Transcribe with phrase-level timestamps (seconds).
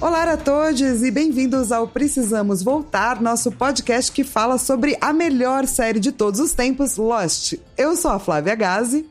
[0.00, 5.66] Olá a todos e bem-vindos ao Precisamos Voltar, nosso podcast que fala sobre a melhor
[5.66, 7.54] série de todos os tempos, Lost.
[7.76, 9.04] Eu sou a Flávia Gazi.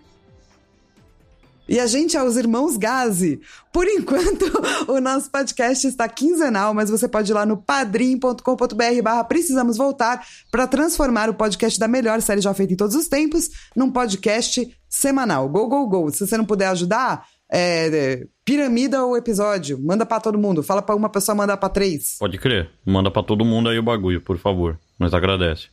[1.67, 3.41] E a gente é os irmãos Gazi.
[3.73, 4.45] Por enquanto,
[4.87, 10.25] o nosso podcast está quinzenal, mas você pode ir lá no padrim.com.br barra Precisamos Voltar
[10.49, 14.73] para transformar o podcast da melhor série já feita em todos os tempos num podcast
[14.87, 15.49] semanal.
[15.49, 16.09] Go, go, go.
[16.11, 19.79] Se você não puder ajudar, é, é, piramida o episódio.
[19.79, 20.61] Manda para todo mundo.
[20.61, 22.17] Fala para uma pessoa, manda para três.
[22.19, 22.69] Pode crer.
[22.85, 24.77] Manda para todo mundo aí o bagulho, por favor.
[24.99, 25.67] Nós agradece.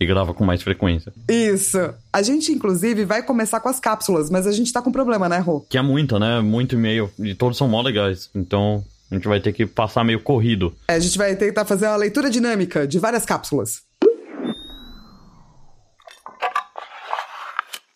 [0.00, 1.12] E grava com mais frequência.
[1.28, 1.78] Isso.
[2.12, 5.38] A gente, inclusive, vai começar com as cápsulas, mas a gente tá com problema, né,
[5.38, 5.60] Rô?
[5.68, 6.40] Que é muita, né?
[6.40, 7.10] Muito e-mail.
[7.18, 8.30] E todos são mó legais.
[8.32, 10.72] Então, a gente vai ter que passar meio corrido.
[10.86, 13.82] É, a gente vai tentar fazer uma leitura dinâmica de várias cápsulas.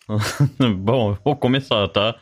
[0.79, 2.15] Bom, vou começar, tá?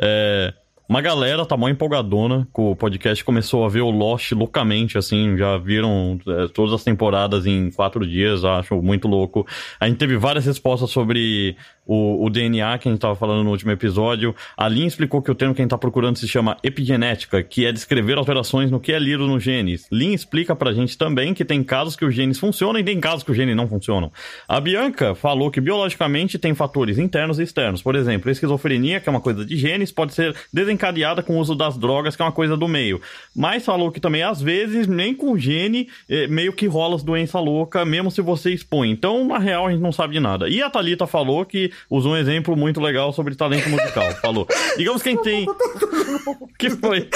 [0.00, 0.52] É,
[0.88, 5.36] uma galera tá mó empolgadona com o podcast, começou a ver o Lost loucamente, assim,
[5.36, 9.46] já viram é, todas as temporadas em quatro dias, acho muito louco.
[9.78, 11.56] A gente teve várias respostas sobre
[11.88, 14.36] o, o DNA que a gente tava falando no último episódio.
[14.54, 17.64] A Lin explicou que o termo que a gente tá procurando se chama epigenética, que
[17.64, 19.88] é descrever alterações no que é lido nos genes.
[19.90, 23.22] Lin explica pra gente também que tem casos que os genes funcionam e tem casos
[23.22, 24.12] que os genes não funcionam.
[24.46, 27.82] A Bianca falou que biologicamente tem fatores internos e externos.
[27.82, 31.40] Por exemplo, a esquizofrenia, que é uma coisa de genes, pode ser desencadeada com o
[31.40, 33.00] uso das drogas, que é uma coisa do meio.
[33.34, 37.42] Mas falou que também, às vezes, nem com gene, eh, meio que rola as doenças
[37.42, 38.90] loucas, mesmo se você expõe.
[38.90, 40.48] Então, na real, a gente não sabe de nada.
[40.48, 44.10] E a Thalita falou que usou um exemplo muito legal sobre talento musical.
[44.20, 44.46] Falou.
[44.76, 45.46] Digamos quem tem.
[46.58, 47.08] que foi?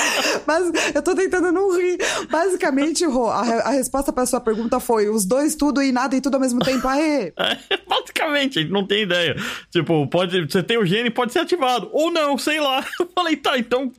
[0.47, 1.99] Mas eu tô tentando não rir.
[2.31, 6.21] Basicamente, Rô, a, a resposta pra sua pergunta foi os dois tudo e nada e
[6.21, 6.87] tudo ao mesmo tempo.
[6.89, 7.33] Aê!
[7.71, 9.37] É, basicamente, a gente não tem ideia.
[9.71, 11.89] Tipo, pode, você tem o gene, pode ser ativado.
[11.93, 12.85] Ou não, sei lá.
[12.99, 13.91] Eu falei, tá, então.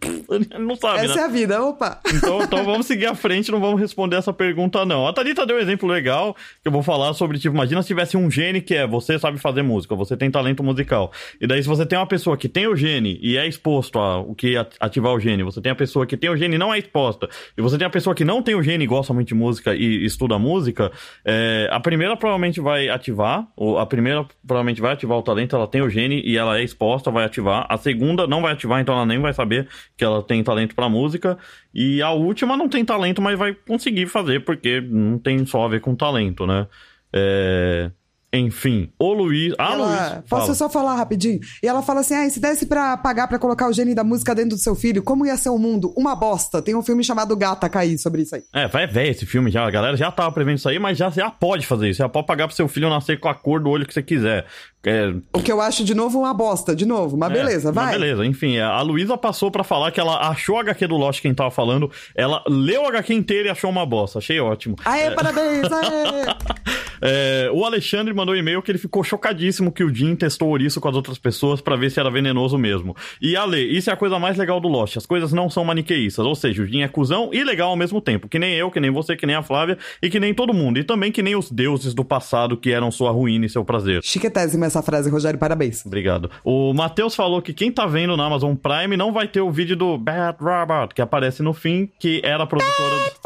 [0.60, 1.22] não sabe, Essa né?
[1.22, 2.00] é a vida, opa!
[2.14, 5.08] Então, então vamos seguir à frente, não vamos responder essa pergunta, não.
[5.08, 8.18] A Thalita deu um exemplo legal que eu vou falar sobre, tipo, imagina se tivesse
[8.18, 11.12] um gene que é você sabe fazer música, você tem talento musical.
[11.40, 14.20] E daí, se você tem uma pessoa que tem o gene e é exposto a
[14.20, 16.58] o que at- ativar o gene, você tem a pessoa que tem o gene e
[16.58, 19.14] não é exposta, e você tem a pessoa que não tem o gene e gosta
[19.14, 20.92] muito de música e estuda música,
[21.24, 25.68] é, a primeira provavelmente vai ativar, ou a primeira provavelmente vai ativar o talento, ela
[25.68, 27.66] tem o gene e ela é exposta, vai ativar.
[27.70, 30.90] A segunda não vai ativar, então ela nem vai saber que ela tem talento pra
[30.90, 31.38] música.
[31.74, 35.68] E a última não tem talento, mas vai conseguir fazer, porque não tem só a
[35.68, 36.68] ver com talento, né?
[37.12, 37.92] É...
[38.34, 39.54] Enfim, o Luiz.
[39.60, 40.24] Ah, Ela- Luiz.
[40.28, 40.56] Posso fala.
[40.56, 41.40] só falar rapidinho?
[41.62, 44.34] E ela fala assim: ah, se desse pra pagar pra colocar o gene da música
[44.34, 45.94] dentro do seu filho, como ia ser o mundo?
[45.96, 46.62] Uma bosta.
[46.62, 48.42] Tem um filme chamado Gata cair sobre isso aí.
[48.54, 49.66] É, vai ver esse filme já.
[49.66, 52.00] A galera já tava prevendo isso aí, mas já, já pode fazer isso.
[52.00, 54.46] Já pode pagar pro seu filho nascer com a cor do olho que você quiser.
[54.86, 56.76] É, O que eu acho, de novo, uma bosta.
[56.76, 57.16] De novo.
[57.18, 57.94] Mas É, beleza, mas vai.
[58.00, 61.34] beleza, enfim, a Luísa passou pra falar que ela achou a HQ do Lost, quem
[61.34, 64.20] tava falando, ela leu a HQ inteira e achou uma bosta.
[64.20, 64.76] Achei ótimo.
[64.84, 65.72] Aê, parabéns!
[65.72, 66.74] Aê!
[67.06, 70.80] É, o Alexandre mandou um e-mail que ele ficou chocadíssimo que o Jim testou ouriço
[70.80, 72.96] com as outras pessoas pra ver se era venenoso mesmo.
[73.22, 74.96] E Ale, isso é a coisa mais legal do Lost.
[74.96, 78.00] As coisas não são maniqueístas, ou seja, o Jim é cuzão e legal ao mesmo
[78.00, 78.30] tempo.
[78.30, 80.80] Que nem eu, que nem você, que nem a Flávia e que nem todo mundo.
[80.80, 84.02] E também que nem os deuses do passado que eram sua ruína e seu prazer.
[84.02, 85.86] Chiquetésima essa frase, Rogério, parabéns.
[85.86, 86.30] Obrigado.
[86.44, 89.76] O Matheus falou que quem tá vendo na Amazon Prime não vai ter o vídeo
[89.76, 92.96] do Bad Robot, que aparece no fim, que era a produtora.
[92.96, 93.24] Do...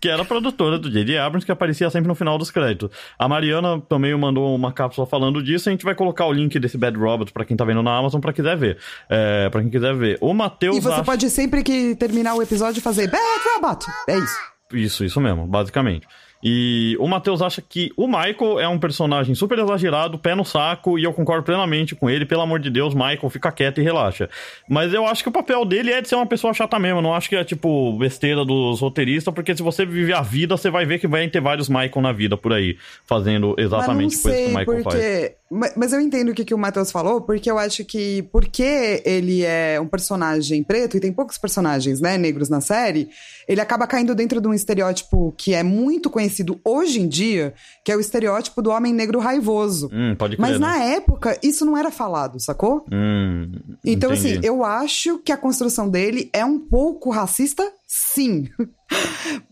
[0.00, 1.18] Que era a produtora do J.J.
[1.18, 2.90] Abrams, que aparecia sempre no final dos créditos.
[3.18, 5.68] A Mariana também mandou uma cápsula falando disso.
[5.68, 8.20] A gente vai colocar o link desse Bad Robot pra quem tá vendo na Amazon
[8.20, 8.78] pra quiser ver.
[9.08, 10.18] É, pra quem quiser ver.
[10.20, 10.76] O Matheus.
[10.76, 13.22] E você acha- pode sempre que terminar o episódio fazer Bad
[13.54, 13.86] Robot.
[14.08, 14.38] É isso.
[14.72, 16.06] Isso, isso mesmo, basicamente.
[16.42, 20.98] E o Matheus acha que o Michael é um personagem super exagerado, pé no saco,
[20.98, 22.24] e eu concordo plenamente com ele.
[22.24, 24.30] Pelo amor de Deus, Michael, fica quieto e relaxa.
[24.68, 26.98] Mas eu acho que o papel dele é de ser uma pessoa chata mesmo.
[26.98, 30.56] Eu não acho que é, tipo, besteira dos roteiristas, porque se você viver a vida,
[30.56, 34.40] você vai ver que vai ter vários Michael na vida por aí, fazendo exatamente coisas
[34.40, 34.94] que o Michael faz.
[34.94, 35.34] porque...
[35.34, 39.02] Ma- Mas eu entendo o que, que o Matheus falou, porque eu acho que porque
[39.04, 43.08] ele é um personagem preto, e tem poucos personagens, né, negros na série,
[43.46, 47.90] ele acaba caindo dentro de um estereótipo que é muito conhecido hoje em dia, que
[47.90, 49.88] é o estereótipo do homem negro raivoso.
[49.90, 50.46] Hum, pode crer.
[50.50, 50.66] Mas né?
[50.66, 52.84] na época, isso não era falado, sacou?
[52.92, 53.50] Hum,
[53.84, 54.36] Então, entendi.
[54.36, 58.48] assim, eu acho que a construção dele é um pouco racista, sim.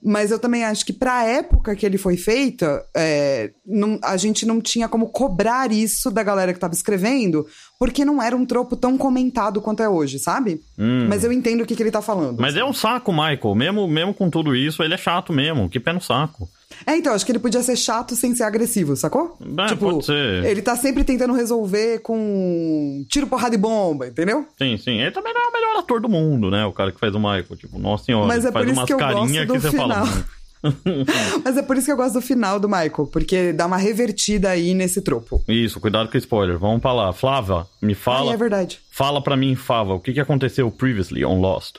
[0.02, 4.44] Mas eu também acho que pra época que ele foi feito, é, não- a gente
[4.46, 7.46] não tinha como cobrar isso da galera que tava escrevendo,
[7.78, 10.60] porque não era um tropo tão comentado quanto é hoje, sabe?
[10.78, 11.06] Hum.
[11.08, 12.38] Mas eu entendo o que, que ele tá falando.
[12.40, 13.54] Mas é um saco, Michael.
[13.54, 15.68] Mesmo, mesmo com tudo isso, ele é chato mesmo.
[15.68, 16.48] Que pé no saco.
[16.84, 19.38] É, então, acho que ele podia ser chato sem ser agressivo, sacou?
[19.70, 20.44] É, pode ser.
[20.44, 24.46] ele tá sempre tentando resolver com tiro, porrada e bomba, entendeu?
[24.58, 25.00] Sim, sim.
[25.00, 26.64] Ele também não é o melhor ator do mundo, né?
[26.66, 27.56] O cara que faz o Michael.
[27.56, 30.04] Tipo, nossa senhora, Mas é faz umas carinhas que você fala.
[30.06, 30.24] final.
[31.44, 34.50] Mas é por isso que eu gosto do final do Michael, porque dá uma revertida
[34.50, 35.42] aí nesse tropo.
[35.46, 36.58] Isso, cuidado com spoiler.
[36.58, 37.12] Vamos pra lá.
[37.12, 38.32] Flávia, me fala.
[38.32, 38.80] Ah, é verdade.
[38.90, 41.76] Fala pra mim, Fava, o que, que aconteceu previously on Lost?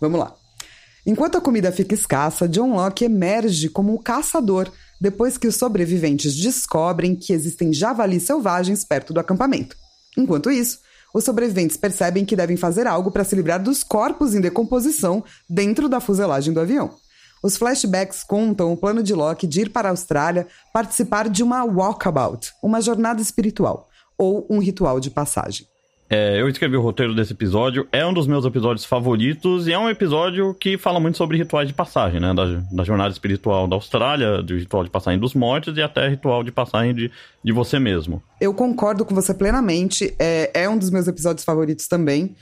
[0.00, 0.34] Vamos lá.
[1.10, 4.70] Enquanto a comida fica escassa, John Locke emerge como o caçador
[5.00, 9.76] depois que os sobreviventes descobrem que existem javalis selvagens perto do acampamento.
[10.16, 10.78] Enquanto isso,
[11.12, 15.88] os sobreviventes percebem que devem fazer algo para se livrar dos corpos em decomposição dentro
[15.88, 16.94] da fuselagem do avião.
[17.42, 21.64] Os flashbacks contam o plano de Locke de ir para a Austrália participar de uma
[21.64, 25.66] walkabout, uma jornada espiritual, ou um ritual de passagem.
[26.12, 29.78] É, eu escrevi o roteiro desse episódio, é um dos meus episódios favoritos e é
[29.78, 32.34] um episódio que fala muito sobre rituais de passagem, né?
[32.34, 36.42] Da, da jornada espiritual da Austrália, do ritual de passagem dos mortos e até ritual
[36.42, 37.12] de passagem de,
[37.44, 38.20] de você mesmo.
[38.40, 40.12] Eu concordo com você plenamente.
[40.18, 42.34] É, é um dos meus episódios favoritos também.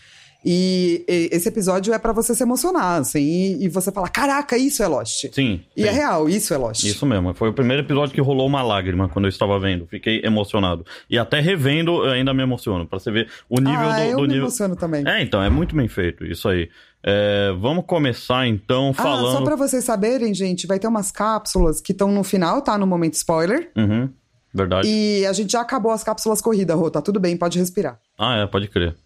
[0.45, 4.57] E, e esse episódio é pra você se emocionar, assim, e, e você falar: caraca,
[4.57, 5.27] isso é Lost.
[5.33, 5.61] Sim.
[5.77, 5.89] E sim.
[5.89, 6.85] é real, isso é Lost.
[6.85, 9.87] Isso mesmo, foi o primeiro episódio que rolou uma lágrima quando eu estava vendo.
[9.87, 10.87] Fiquei emocionado.
[11.11, 14.17] E até revendo, eu ainda me emociono, pra você ver o nível ah, do, eu
[14.17, 14.43] do me nível.
[14.45, 15.07] emociono também.
[15.09, 16.69] É, então, é muito bem feito, isso aí.
[17.03, 19.39] É, vamos começar então Ah, falando.
[19.39, 22.79] só pra vocês saberem, gente, vai ter umas cápsulas que estão no final, tá?
[22.79, 23.71] No momento spoiler.
[23.77, 24.09] Uhum,
[24.55, 24.89] verdade.
[24.89, 27.99] E a gente já acabou as cápsulas corrida, Rô, tá tudo bem, pode respirar.
[28.19, 28.97] Ah, é, pode crer.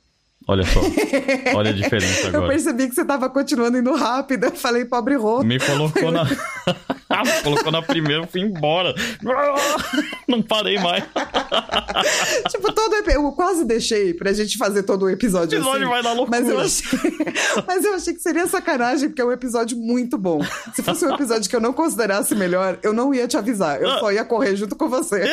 [0.48, 0.80] Olha só.
[1.56, 2.48] Olha a diferença Eu agora.
[2.48, 5.42] percebi que você tava continuando indo rápido, eu falei, pobre Rô.
[5.42, 6.24] Me colocou na.
[6.24, 6.32] Me
[7.44, 8.94] colocou na primeira, eu fui embora.
[10.26, 11.04] Não parei mais.
[12.50, 15.90] tipo, todo eu quase deixei pra gente fazer todo o episódio O episódio assim.
[15.92, 16.40] vai dar loucura.
[16.40, 16.98] Mas eu achei,
[17.66, 20.40] mas eu achei que seria sacanagem porque é um episódio muito bom.
[20.74, 23.90] Se fosse um episódio que eu não considerasse melhor, eu não ia te avisar, eu
[23.90, 23.98] Ah.
[23.98, 25.32] só ia correr junto com você.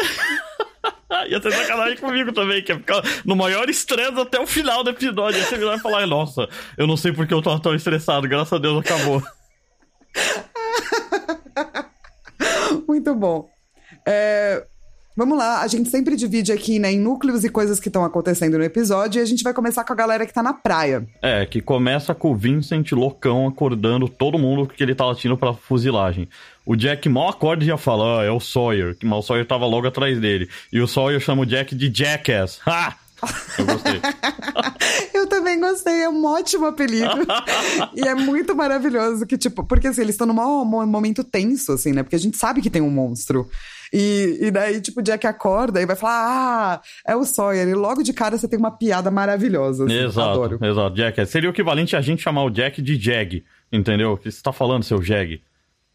[1.27, 4.91] Ia ter sacanagem comigo também, que ia ficar no maior estresse até o final do
[4.91, 5.39] episódio.
[5.39, 6.47] Ia você virar e falar, nossa,
[6.77, 9.21] eu não sei porque eu tô tão estressado, graças a Deus acabou.
[12.87, 13.49] Muito bom.
[14.07, 14.65] É,
[15.19, 18.57] Vamos lá, a gente sempre divide aqui né, em núcleos e coisas que estão acontecendo
[18.57, 21.05] no episódio e a gente vai começar com a galera que tá na praia.
[21.21, 25.53] É, que começa com o Vincent loucão acordando todo mundo que ele tá latindo pra
[25.53, 26.29] fuzilagem.
[26.69, 29.43] O Jack mal acorda e já fala, ah, é o Sawyer, que mal o Sawyer
[29.43, 30.47] tava logo atrás dele.
[30.71, 32.59] E o Sawyer chama o Jack de Jackass.
[32.63, 32.95] Ha!
[33.57, 33.99] Eu gostei.
[35.11, 37.25] Eu também gostei, é um ótimo apelido.
[37.97, 40.35] e é muito maravilhoso que, tipo, porque assim, eles estão num
[40.85, 42.03] momento tenso, assim, né?
[42.03, 43.49] Porque a gente sabe que tem um monstro.
[43.91, 47.67] E, e daí, tipo, o Jack acorda e vai falar: Ah, é o Sawyer.
[47.67, 49.85] E logo de cara você tem uma piada maravilhosa.
[49.85, 50.59] Assim, Exato, Adoro.
[50.63, 50.95] exato.
[50.95, 51.29] Jackass.
[51.31, 54.11] Seria o equivalente a gente chamar o Jack de Jag, entendeu?
[54.11, 55.41] O que você tá falando, seu Jag?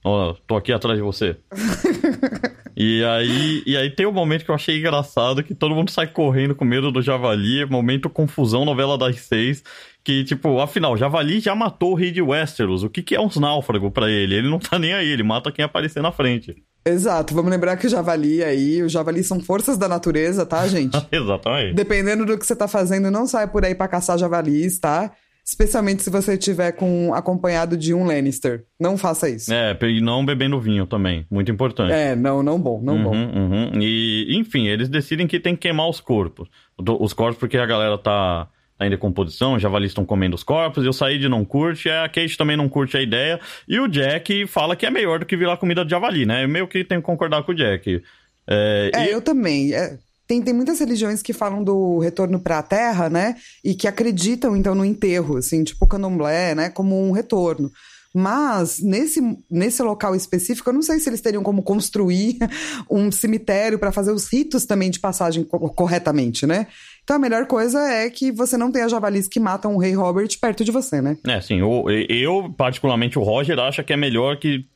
[0.04, 1.36] Ó, tô aqui atrás de você.
[2.76, 6.08] E aí, e aí tem um momento que eu achei engraçado, que todo mundo sai
[6.08, 9.62] correndo com medo do Javali, momento confusão, novela das seis,
[10.02, 13.36] que tipo, afinal, Javali já matou o rei de Westeros, o que que é uns
[13.36, 14.34] náufrago pra ele?
[14.34, 16.56] Ele não tá nem aí, ele mata quem aparecer na frente.
[16.84, 20.98] Exato, vamos lembrar que o javali aí, o javali são forças da natureza, tá, gente?
[21.10, 21.74] Exatamente.
[21.74, 25.12] Dependendo do que você tá fazendo, não sai por aí pra caçar javalis, tá?
[25.44, 28.64] Especialmente se você tiver com acompanhado de um Lannister.
[28.80, 29.52] Não faça isso.
[29.52, 31.92] É, e não bebendo vinho também, muito importante.
[31.92, 33.10] É, não, não bom, não bom.
[33.14, 33.82] Uhum, uhum.
[33.82, 36.48] E, enfim, eles decidem que tem que queimar os corpos.
[36.78, 38.48] Os corpos porque a galera tá,
[38.78, 42.08] tá em decomposição, os javalis estão comendo os corpos, e o Said não curte, a
[42.08, 45.36] Kate também não curte a ideia, e o Jack fala que é melhor do que
[45.36, 46.44] virar comida de javali, né?
[46.44, 48.02] Eu meio que tenho que concordar com o Jack.
[48.48, 49.74] É, É, e- eu também.
[49.74, 53.36] É, tem, tem muitas religiões que falam do retorno pra terra, né?
[53.62, 56.70] E que acreditam, então, no enterro, assim, tipo o candomblé, né?
[56.70, 57.70] Como um retorno.
[58.16, 62.38] Mas, nesse, nesse local específico, eu não sei se eles teriam como construir
[62.88, 66.68] um cemitério para fazer os ritos também de passagem co- corretamente, né?
[67.04, 70.28] Então, a melhor coisa é que você não tenha javalis que matam o rei Robert
[70.40, 71.18] perto de você, né?
[71.26, 74.66] É, sim, eu, eu, particularmente, o Roger, acha que é melhor que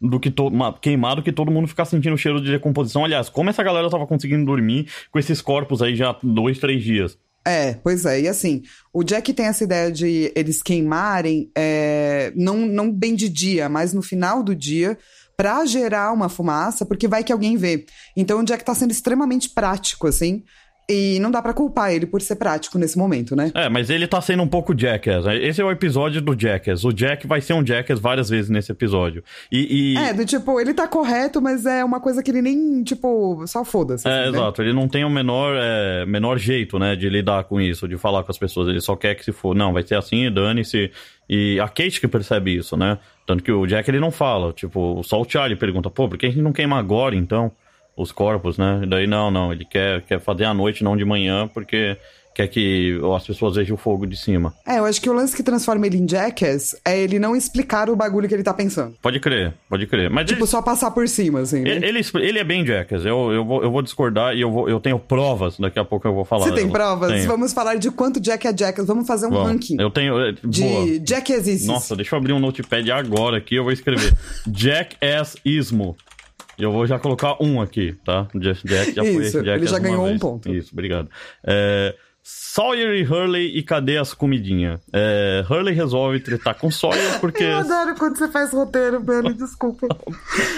[0.00, 3.04] do que to, ma- queimado que todo mundo ficar sentindo o cheiro de decomposição.
[3.04, 7.16] Aliás, como essa galera tava conseguindo dormir com esses corpos aí já dois, três dias?
[7.46, 8.22] É, pois é.
[8.22, 8.62] E assim,
[8.92, 13.92] o Jack tem essa ideia de eles queimarem, é, não, não bem de dia, mas
[13.92, 14.98] no final do dia,
[15.36, 17.86] pra gerar uma fumaça, porque vai que alguém vê.
[18.16, 20.42] Então o Jack tá sendo extremamente prático, assim.
[20.88, 23.50] E não dá pra culpar ele por ser prático nesse momento, né?
[23.54, 25.24] É, mas ele tá sendo um pouco Jackass.
[25.24, 25.36] né?
[25.36, 26.84] Esse é o episódio do Jackass.
[26.84, 29.24] O Jack vai ser um Jackass várias vezes nesse episódio.
[29.50, 29.94] E.
[29.94, 33.44] e- É, do tipo, ele tá correto, mas é uma coisa que ele nem, tipo,
[33.48, 34.06] só foda-se.
[34.06, 34.38] É, assim, né?
[34.38, 34.62] exato.
[34.62, 38.22] Ele não tem o menor, é, menor jeito, né, de lidar com isso, de falar
[38.22, 38.68] com as pessoas.
[38.68, 40.92] Ele só quer que se for, não, vai ser assim, dane-se.
[41.28, 42.98] E a Kate que percebe isso, né?
[43.26, 44.52] Tanto que o Jack ele não fala.
[44.52, 47.50] Tipo, só o Charlie pergunta, pô, por que a gente não queima agora então
[47.96, 48.80] os corpos, né?
[48.82, 49.52] E daí não, não.
[49.52, 51.96] Ele quer, quer fazer à noite, não de manhã, porque
[52.34, 54.52] quer que as pessoas vejam o fogo de cima.
[54.66, 57.88] É, eu acho que o lance que transforma ele em Jackass é ele não explicar
[57.88, 58.94] o bagulho que ele tá pensando.
[59.00, 60.10] Pode crer, pode crer.
[60.10, 61.70] Mas Tipo, ele, só passar por cima, assim, né?
[61.70, 63.06] ele, ele, ele é bem Jackass.
[63.06, 65.58] Eu, eu, vou, eu vou discordar e eu, vou, eu tenho provas.
[65.58, 66.44] Daqui a pouco eu vou falar.
[66.44, 67.10] Você tem provas?
[67.10, 67.26] Tenho.
[67.26, 68.86] Vamos falar de quanto Jack é Jackass.
[68.86, 69.48] Vamos fazer um Vamos.
[69.52, 70.20] ranking Eu tenho.
[70.20, 70.86] é, de Boa.
[71.08, 71.66] Jackassices.
[71.66, 74.12] Nossa, deixa eu abrir um notepad agora aqui, eu vou escrever
[74.52, 75.96] Jackass Ismo.
[75.96, 76.15] E
[76.58, 78.28] eu vou já colocar um aqui, tá?
[78.34, 80.20] Jack, Jack já foi Isso, esse ele Jackass já ganhou um vez.
[80.20, 80.52] ponto.
[80.52, 81.08] Isso, obrigado.
[81.44, 81.94] É,
[82.28, 84.80] Sawyer e Hurley e cadê as comidinhas?
[84.92, 87.44] É, Hurley resolve tretar com Sawyer porque.
[87.44, 89.86] Eu adoro quando você faz roteiro, Benny, desculpa.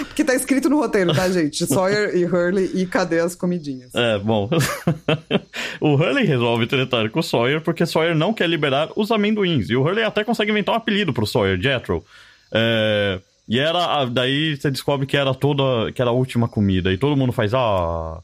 [0.07, 1.67] Porque tá escrito no roteiro, tá, gente?
[1.67, 3.93] Sawyer e Hurley e cadê as comidinhas?
[3.93, 4.49] É, bom.
[5.79, 9.69] o Hurley resolve tretar com Sawyer porque Sawyer não quer liberar os amendoins.
[9.69, 12.03] E o Hurley até consegue inventar um apelido pro Sawyer, Jethro.
[12.51, 14.05] É, e era.
[14.05, 15.91] Daí você descobre que era toda.
[15.91, 16.93] que era a última comida.
[16.93, 18.21] E todo mundo faz, ah.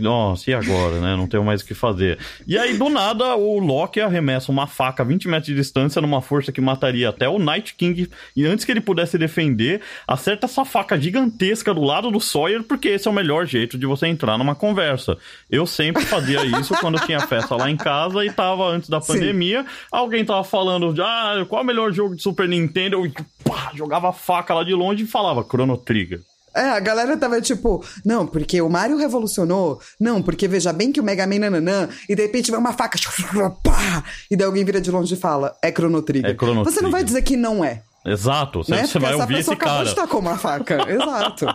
[0.00, 1.16] Nossa, e agora, né?
[1.16, 2.18] Não tenho mais o que fazer.
[2.46, 6.20] E aí, do nada, o Loki arremessa uma faca a 20 metros de distância numa
[6.20, 8.10] força que mataria até o Night King.
[8.36, 12.88] E antes que ele pudesse defender, acerta essa faca gigantesca do lado do Sawyer, porque
[12.88, 15.16] esse é o melhor jeito de você entrar numa conversa.
[15.50, 19.14] Eu sempre fazia isso quando tinha festa lá em casa e tava antes da Sim.
[19.14, 19.64] pandemia.
[19.90, 22.96] Alguém tava falando, de, ah, qual é o melhor jogo de Super Nintendo?
[22.96, 23.10] Eu
[23.42, 26.20] pá, jogava a faca lá de longe e falava Chrono Trigger.
[26.54, 31.00] É, a galera tava tipo, não, porque o Mario revolucionou, não, porque veja bem que
[31.00, 32.98] o Mega Man nananã, e de repente vem uma faca,
[33.62, 36.30] pá, e daí alguém vira de longe e fala, é Chrono Trigger.
[36.30, 37.20] É Chrono Você não vai Trigger.
[37.20, 38.86] dizer que não é, Exato, você, né?
[38.86, 39.88] você vai essa ouvir pessoa esse acabou cara.
[39.88, 41.46] de tacar uma faca, exato.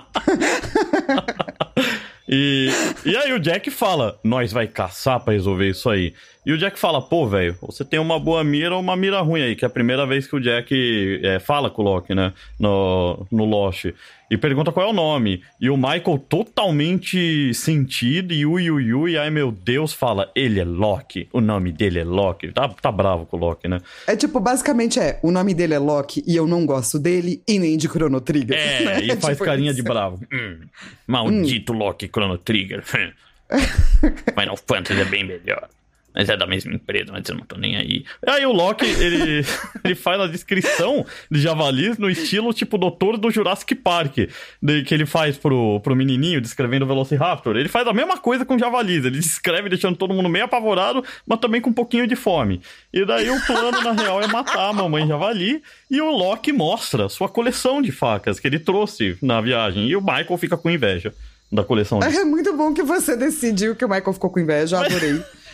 [2.27, 2.69] E,
[3.05, 6.13] e aí o Jack fala, nós vai caçar pra resolver isso aí.
[6.45, 9.41] E o Jack fala, pô, velho, você tem uma boa mira ou uma mira ruim
[9.41, 12.33] aí, que é a primeira vez que o Jack é, fala com o Loki, né,
[12.59, 13.85] no, no Lost.
[14.29, 15.41] E pergunta qual é o nome.
[15.59, 20.63] E o Michael totalmente sentido, e ui, ui, ui, ai meu Deus, fala, ele é
[20.63, 22.51] Loki, o nome dele é Loki.
[22.51, 23.79] Tá, tá bravo com o Loki, né?
[24.07, 27.57] É tipo, basicamente é, o nome dele é Loki e eu não gosto dele e
[27.57, 28.57] nem de Chrono Trigger.
[28.57, 29.01] É, né?
[29.05, 29.81] e faz Tipo carinha isso.
[29.81, 30.19] de bravo.
[30.31, 30.59] Hum,
[31.07, 32.83] maldito Loki Chrono Trigger.
[32.85, 35.69] Final Fantasy é bem melhor.
[36.15, 38.05] Mas é da mesma empresa, mas eu não tô nem aí.
[38.25, 39.45] Aí o Loki, ele,
[39.83, 44.17] ele faz a descrição de javalis no estilo tipo doutor do Jurassic Park.
[44.61, 47.57] de- que ele faz pro, pro menininho descrevendo o Velociraptor.
[47.57, 49.03] Ele faz a mesma coisa com javalis.
[49.05, 52.61] Ele descreve deixando todo mundo meio apavorado, mas também com um pouquinho de fome.
[52.93, 55.61] E daí o plano, na real, é matar a mamãe javali.
[55.91, 59.87] E o Loki mostra sua coleção de facas que ele trouxe na viagem.
[59.89, 61.13] E o Michael fica com inveja
[61.51, 62.15] da coleção dele.
[62.17, 65.21] É muito bom que você decidiu que o Michael ficou com inveja, eu adorei.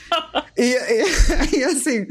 [0.58, 2.06] E, e- e, assim,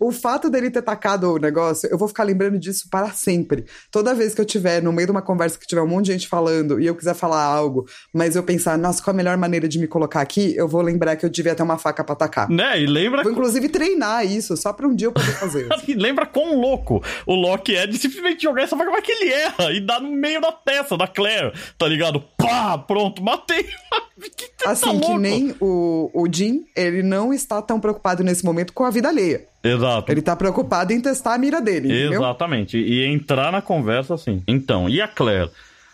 [0.00, 3.64] o fato dele ter tacado o negócio, eu vou ficar lembrando disso para sempre.
[3.90, 6.12] Toda vez que eu tiver no meio de uma conversa que tiver um monte de
[6.12, 9.68] gente falando e eu quiser falar algo, mas eu pensar, nossa, qual a melhor maneira
[9.68, 12.50] de me colocar aqui, eu vou lembrar que eu devia ter uma faca pra tacar.
[12.50, 12.80] Né?
[12.82, 15.68] E lembra Vou inclusive treinar isso, só pra um dia eu poder fazer.
[15.86, 19.32] E lembra quão louco o Loki é de simplesmente jogar essa faca, mas que ele
[19.32, 22.20] erra e dá no meio da testa da Claire, tá ligado?
[22.38, 23.64] Pá, pronto, matei.
[24.36, 25.18] que tá Assim, que louco.
[25.18, 29.44] nem o, o Jim, ele não está tão preocupado nesse momento com a vida alheia.
[29.62, 30.10] Exato.
[30.10, 32.20] Ele tá preocupado em testar a mira dele, entendeu?
[32.20, 32.76] Exatamente.
[32.78, 34.42] E entrar na conversa assim.
[34.46, 35.50] Então, e a Claire?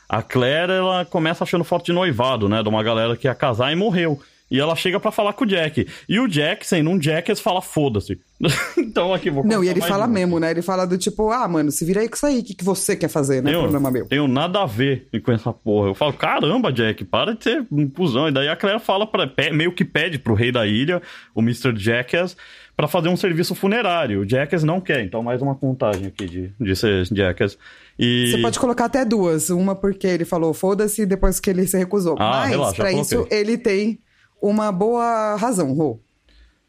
[0.09, 2.63] A Claire, ela começa achando foto de noivado, né?
[2.63, 4.19] De uma galera que ia casar e morreu.
[4.51, 5.87] E ela chega pra falar com o Jack.
[6.09, 8.19] E o Jack, sendo um Jackass, fala foda-se.
[8.79, 10.15] então aqui vou Não, e ele fala uma.
[10.15, 10.51] mesmo, né?
[10.51, 12.65] Ele fala do tipo, ah, mano, se vira aí com isso aí, o que, que
[12.65, 13.51] você quer fazer, né?
[13.51, 14.07] Tenho, Problema meu.
[14.07, 15.89] tenho nada a ver com essa porra.
[15.89, 18.29] Eu falo, caramba, Jack, para de ser um cuzão.
[18.29, 21.03] E daí a Claire fala, pra, meio que pede pro rei da ilha,
[21.35, 21.75] o Mr.
[21.77, 22.37] Jackass,
[22.75, 24.21] pra fazer um serviço funerário.
[24.21, 27.59] O Jackass não quer, então mais uma contagem aqui de, de ser Jackass.
[27.99, 28.31] E...
[28.31, 29.51] Você pode colocar até duas.
[29.51, 32.17] Uma porque ele falou foda-se depois que ele se recusou.
[32.19, 33.99] Ah, Mas, relaxa, pra isso, ele tem
[34.41, 35.99] uma boa razão, Rô.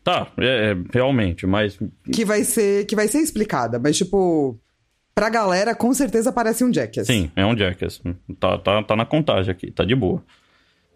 [0.03, 1.77] Tá, é, é, realmente, mas
[2.11, 3.77] Que vai ser, que vai ser explicada.
[3.79, 4.57] Mas, tipo,
[5.13, 7.07] pra galera, com certeza parece um Jackass.
[7.07, 8.01] sim, é um Jackass.
[8.39, 10.23] Tá, tá, tá na contagem aqui, tá de boa.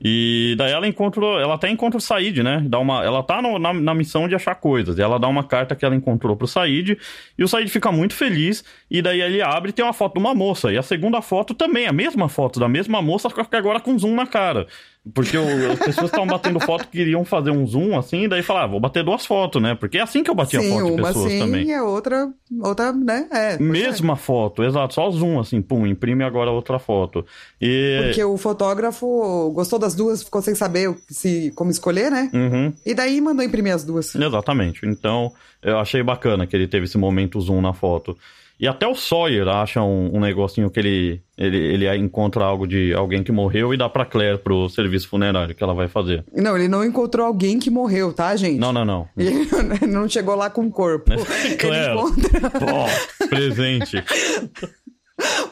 [0.06, 2.62] E daí ela encontra, ela até encontra o Said, né?
[2.68, 4.98] Dá uma, ela tá no- na, na missão de achar coisas.
[4.98, 6.98] E ela dá uma carta que ela encontrou pro Said.
[7.38, 8.65] E o Said fica muito feliz.
[8.92, 10.74] E daí ele abre e tem uma foto de uma moça.
[10.74, 13.98] E a segunda foto também, a mesma foto da mesma moça, só que agora com
[13.98, 14.68] zoom na cara.
[15.13, 18.65] Porque o- as pessoas estavam batendo foto que queriam fazer um zoom assim, daí falaram,
[18.67, 19.75] ah, vou bater duas fotos, né?
[19.75, 21.65] Porque é assim que eu batia sim, foto de uma pessoas sim também.
[21.65, 22.29] e a outra,
[22.62, 23.27] outra, né?
[23.29, 23.57] É, é.
[23.60, 27.25] Mesma foto, exato, só zoom, assim, pum, imprime agora outra foto.
[27.62, 28.00] E.
[28.01, 32.29] Porque o fotógrafo gostou das duas, ficou sem saber se, como escolher, né?
[32.33, 34.15] Uhum, E daí mandou imprimir as duas.
[34.15, 34.86] exatamente.
[34.86, 38.17] Então, eu achei bacana que ele teve esse momento zoom na foto.
[38.63, 42.93] E até o Sawyer acha um, um negocinho que ele, ele, ele encontra algo de
[42.93, 46.24] alguém que morreu e dá pra Claire pro serviço funerário que ela vai fazer.
[46.34, 48.58] Não, ele não encontrou alguém que morreu, tá, gente?
[48.58, 49.10] Não, não, não.
[49.20, 51.12] Ele não chegou lá com o corpo.
[51.43, 52.51] Ele Claire, encontra...
[52.72, 54.01] ó, presente.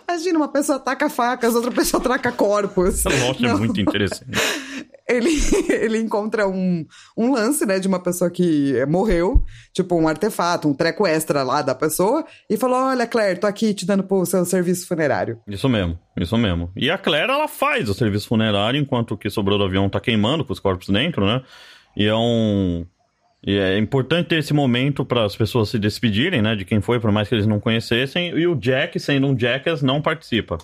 [0.08, 3.06] Imagina, uma pessoa ataca facas, outra pessoa ataca corpos.
[3.06, 4.32] Essa loja é muito interessante.
[5.12, 5.30] Ele,
[5.70, 6.86] ele encontra um,
[7.18, 11.44] um lance, né, de uma pessoa que eh, morreu, tipo um artefato, um treco extra
[11.44, 15.39] lá da pessoa, e falou: Olha, Claire, tô aqui te dando pro seu serviço funerário.
[15.48, 16.72] Isso mesmo, isso mesmo.
[16.75, 20.00] E a Claire, ela faz o serviço funerário enquanto o que sobrou do avião tá
[20.00, 21.41] queimando com os corpos dentro, né?
[21.96, 22.86] E é um.
[23.46, 26.56] E é importante ter esse momento para as pessoas se despedirem, né?
[26.56, 28.30] De quem foi, por mais que eles não conhecessem.
[28.38, 30.60] E o Jack, sendo um Jackass, não participa.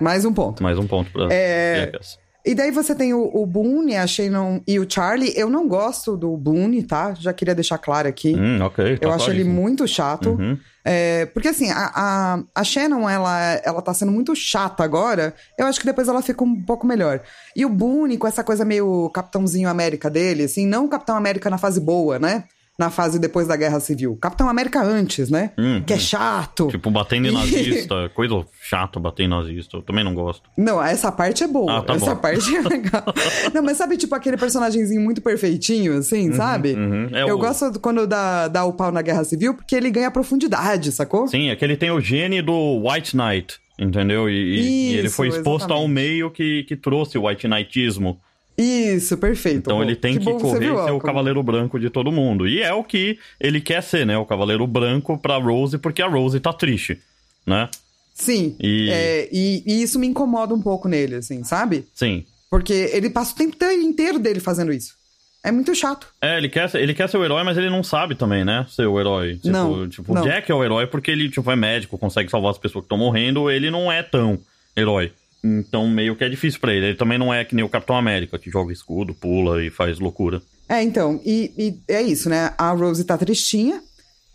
[0.00, 0.62] Mais um ponto.
[0.62, 2.18] Mais um ponto pra É, Jackass.
[2.44, 5.32] E daí você tem o, o Boone, a Shannon e o Charlie.
[5.34, 7.14] Eu não gosto do Boone, tá?
[7.14, 8.34] Já queria deixar claro aqui.
[8.36, 8.98] Hum, ok.
[8.98, 10.30] tá Eu acho ele muito chato.
[10.30, 10.58] Uhum.
[10.84, 15.34] É, porque assim, a, a, a Shannon, ela, ela tá sendo muito chata agora.
[15.56, 17.22] Eu acho que depois ela fica um pouco melhor.
[17.56, 21.48] E o Boone, com essa coisa meio Capitãozinho América dele, assim, não o Capitão América
[21.48, 22.44] na fase boa, né?
[22.76, 24.16] Na fase depois da Guerra Civil.
[24.20, 25.52] Capitão América antes, né?
[25.56, 26.66] Hum, que é chato.
[26.66, 29.76] Tipo, batendo em nazista, coisa chata bater em nazista.
[29.76, 30.50] Eu também não gosto.
[30.58, 31.78] Não, essa parte é boa.
[31.78, 32.20] Ah, tá essa bom.
[32.20, 33.04] parte é legal.
[33.54, 36.72] não, mas sabe, tipo, aquele personagemzinho muito perfeitinho, assim, sabe?
[36.74, 37.08] uhum.
[37.12, 40.10] É Eu o- gosto quando dá, dá o pau na Guerra Civil, porque ele ganha
[40.10, 41.28] profundidade, sacou?
[41.28, 44.28] Sim, é que ele tem o gene do White Knight, entendeu?
[44.28, 45.90] E, e- e ele Isso, foi exposto exatamente.
[45.92, 48.18] meio que, que trouxe o White Knightismo.
[48.56, 49.58] Isso, perfeito.
[49.58, 52.46] Então Bom, ele tem que, você correr e ser o cavaleiro branco de todo mundo.
[52.46, 54.16] E é o que ele quer ser, né?
[54.16, 56.98] O cavaleiro branco pra Rose, porque a Rose tá triste,
[57.46, 57.68] né?
[58.14, 58.54] Sim.
[58.60, 61.84] E- é, e, e isso me incomoda um pouco nele, assim, sabe?
[61.92, 62.24] Sim.
[62.48, 64.94] Porque ele passa o tempo inteiro dele fazendo isso.
[65.42, 66.06] É muito chato.
[66.22, 68.64] É, ele quer, ser- ele quer ser o herói, mas ele não sabe também, né?
[68.70, 69.34] Ser o herói.
[69.34, 70.22] Tipo, Não, tipo não.
[70.22, 72.86] o Jack é o herói porque ele tipo, é médico, consegue salvar as pessoas que
[72.86, 73.50] estão morrendo.
[73.50, 74.38] Ele não é tão
[74.76, 75.12] herói.
[75.44, 76.86] Então meio que é difícil pra ele.
[76.86, 79.98] Ele também não é que nem o Capitão América, que joga escudo, pula e faz
[79.98, 80.40] loucura.
[80.66, 82.54] É, então, e, e é isso, né?
[82.56, 83.82] A Rose tá tristinha.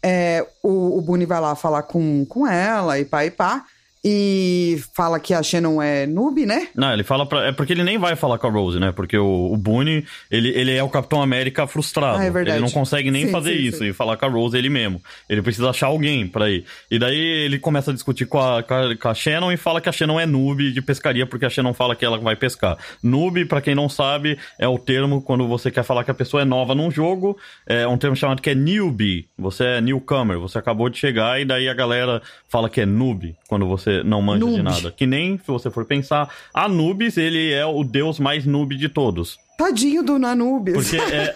[0.03, 3.65] É, o, o Boone vai lá falar com, com ela e pá e pá.
[4.03, 6.69] E fala que a Shannon é noob, né?
[6.73, 7.47] Não, ele fala pra.
[7.47, 8.93] É porque ele nem vai falar com a Rose, né?
[8.93, 12.19] Porque o, o Boone, ele, ele é o Capitão América frustrado.
[12.19, 12.57] Ah, é verdade.
[12.57, 13.87] Ele não consegue nem Sim, fazer sim, isso sim.
[13.87, 15.01] e falar com a Rose ele mesmo.
[15.29, 16.63] Ele precisa achar alguém pra ir.
[16.89, 19.81] E daí ele começa a discutir com a, com a, com a Shannon e fala
[19.81, 22.77] que a Shannon é noob de pescaria, porque a Shannon fala que ela vai pescar.
[23.03, 26.41] Noob, pra quem não sabe, é o termo quando você quer falar que a pessoa
[26.41, 27.37] é nova num jogo.
[27.67, 29.27] É um termo chamado que é newbie.
[29.37, 33.35] Você é newcomer, você acabou de chegar e daí a galera fala que é noob
[33.49, 34.63] quando você não manja de Noob.
[34.63, 34.91] nada.
[34.91, 39.37] Que nem, se você for pensar, Anubis, ele é o deus mais noob de todos.
[39.57, 40.73] Tadinho do Nanubis.
[40.73, 41.33] Porque é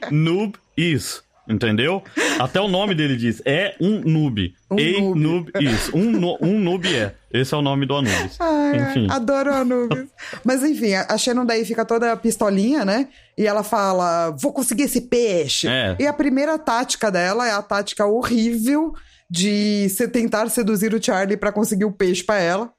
[0.06, 1.22] a noob is.
[1.48, 2.00] Entendeu?
[2.38, 4.54] Até o nome dele diz, é um noob.
[4.70, 5.20] Um a noob.
[5.20, 5.88] noob is.
[5.92, 7.12] Um, no- um noob é.
[7.32, 8.36] Esse é o nome do Anubis.
[8.38, 9.06] Ai, Enfim.
[9.10, 10.06] Adoro o Anubis.
[10.44, 13.08] Mas enfim, a a Shannon daí fica toda pistolinha, né?
[13.36, 15.66] E ela fala: vou conseguir esse peixe.
[15.66, 15.96] É.
[15.98, 18.94] E a primeira tática dela é a tática horrível
[19.30, 22.72] de se tentar seduzir o Charlie pra conseguir o peixe pra ela.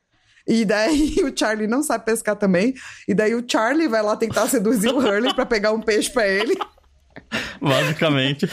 [0.48, 2.74] E daí o Charlie não sabe pescar também.
[3.08, 6.28] E daí o Charlie vai lá tentar seduzir o Hurley pra pegar um peixe pra
[6.28, 6.58] ele.
[7.62, 8.50] Basicamente.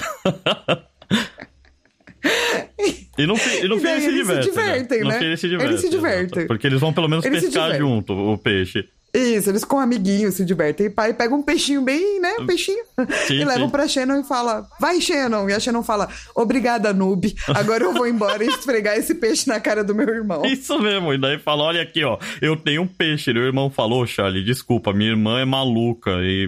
[3.17, 4.51] E no, fim- e no E eles se eles se divertem.
[4.51, 5.19] divertem, né?
[5.19, 5.77] fim eles se divertem.
[5.91, 6.25] divertem.
[6.25, 6.47] exato.
[6.47, 7.89] Porque eles vão pelo menos Eles pescar divertem.
[7.89, 8.89] junto o peixe.
[9.13, 10.87] Isso, eles com amiguinhos se divertem.
[10.87, 12.37] E pai pega um peixinho bem, né?
[12.41, 12.85] Um peixinho.
[13.27, 13.71] Sim, e levam sim.
[13.71, 15.49] pra Shannon e fala: Vai, Shannon.
[15.49, 17.35] E a Shannon fala: Obrigada, noob.
[17.49, 20.45] Agora eu vou embora e esfregar esse peixe na cara do meu irmão.
[20.47, 23.31] Isso mesmo, e daí fala, olha aqui, ó, eu tenho um peixe.
[23.31, 26.47] E o irmão falou, Charlie, desculpa, minha irmã é maluca e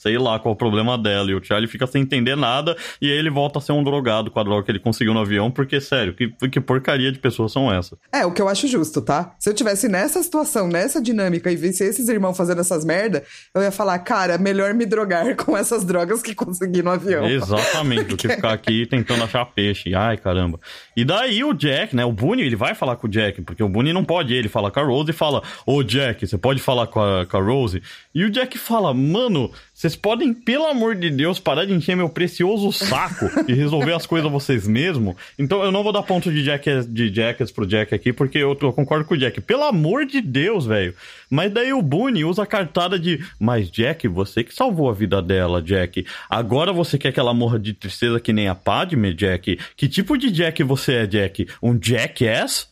[0.00, 1.30] sei lá qual é o problema dela.
[1.30, 4.30] E o Charlie fica sem entender nada e aí ele volta a ser um drogado
[4.30, 7.52] com a droga que ele conseguiu no avião, porque, sério, que, que porcaria de pessoas
[7.52, 7.98] são essas?
[8.10, 9.34] É, o que eu acho justo, tá?
[9.38, 13.22] Se eu tivesse nessa situação, nessa dinâmica e visse esses irmãos fazendo essas merda,
[13.54, 17.26] eu ia falar, cara, melhor me drogar com essas drogas que consegui no avião.
[17.26, 19.94] Exatamente, do que ficar aqui tentando achar peixe.
[19.94, 20.58] Ai, caramba.
[20.96, 22.04] E daí o Jack, né?
[22.04, 24.32] O Boone, ele vai falar com o Jack, porque o Boone não pode.
[24.32, 27.36] Ele fala com a Rose e fala: Ô Jack, você pode falar com a, com
[27.36, 27.82] a Rose?
[28.14, 31.96] E o Jack fala: Mano, você vocês podem, pelo amor de Deus, parar de encher
[31.96, 35.16] meu precioso saco e resolver as coisas vocês mesmos.
[35.38, 38.56] Então eu não vou dar ponto de, Jack, de Jackass pro Jack aqui, porque eu,
[38.60, 39.40] eu concordo com o Jack.
[39.40, 40.94] Pelo amor de Deus, velho.
[41.28, 45.20] Mas daí o Boone usa a cartada de Mas Jack, você que salvou a vida
[45.20, 46.06] dela, Jack.
[46.28, 49.58] Agora você quer que ela morra de tristeza que nem a Padme, Jack?
[49.76, 51.48] Que tipo de Jack você é, Jack?
[51.62, 52.68] Um Jackass?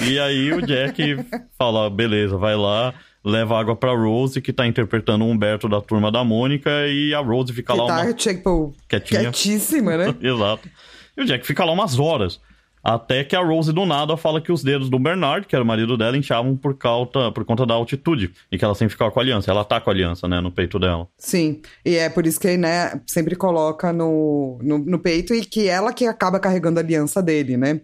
[0.00, 1.16] E aí o Jack
[1.58, 2.94] fala, beleza, vai lá,
[3.24, 7.20] leva água pra Rose, que tá interpretando o Humberto da turma da Mônica, e a
[7.20, 8.12] Rose fica que lá tá, uma...
[8.12, 9.20] tipo, Quietinha.
[9.20, 10.14] quietíssima, né?
[10.20, 10.68] Exato.
[11.16, 12.40] E o Jack fica lá umas horas.
[12.82, 15.66] Até que a Rose do nada fala que os dedos do Bernard, que era o
[15.66, 18.32] marido dela, inchavam por, cauta, por conta da altitude.
[18.50, 19.50] E que ela sempre ficava com a aliança.
[19.50, 21.06] Ela tá com a aliança, né, no peito dela.
[21.16, 21.62] Sim.
[21.84, 25.92] E é por isso que, né, sempre coloca no, no, no peito e que ela
[25.92, 27.82] que acaba carregando a aliança dele, né?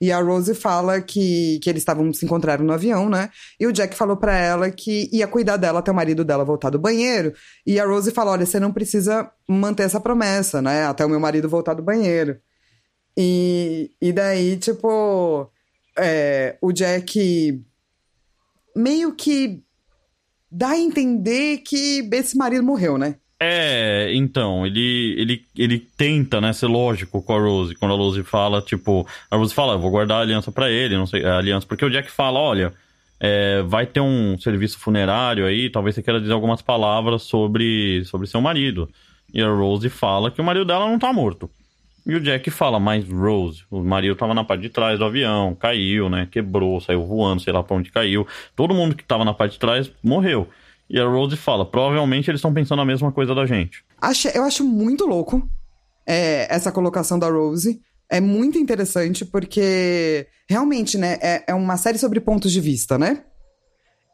[0.00, 3.30] E a Rose fala que, que eles estavam se encontraram no avião, né?
[3.58, 6.68] E o Jack falou pra ela que ia cuidar dela até o marido dela voltar
[6.70, 7.32] do banheiro.
[7.66, 10.84] E a Rose fala: olha, você não precisa manter essa promessa, né?
[10.86, 12.38] Até o meu marido voltar do banheiro.
[13.16, 15.50] E, e daí, tipo,
[15.98, 17.64] é, o Jack
[18.76, 19.62] meio que
[20.50, 23.16] dá a entender que esse marido morreu, né?
[23.38, 27.74] É, então, ele, ele, ele tenta, né, ser lógico com a Rose.
[27.74, 31.06] Quando a Rose fala, tipo, a Rose fala, vou guardar a aliança para ele, não
[31.06, 32.72] sei, a aliança, porque o Jack fala, olha,
[33.20, 38.26] é, vai ter um serviço funerário aí, talvez você queira dizer algumas palavras sobre, sobre
[38.26, 38.88] seu marido.
[39.34, 41.50] E a Rose fala que o marido dela não tá morto.
[42.06, 45.54] E o Jack fala, mas Rose, o marido tava na parte de trás do avião,
[45.54, 48.26] caiu, né, quebrou, saiu voando, sei lá pra onde caiu.
[48.54, 50.48] Todo mundo que tava na parte de trás morreu.
[50.88, 53.84] E a Rose fala: provavelmente eles estão pensando a mesma coisa da gente.
[54.00, 55.48] Acho, eu acho muito louco
[56.06, 57.80] é, essa colocação da Rose.
[58.08, 63.24] É muito interessante porque realmente, né, é, é uma série sobre pontos de vista, né?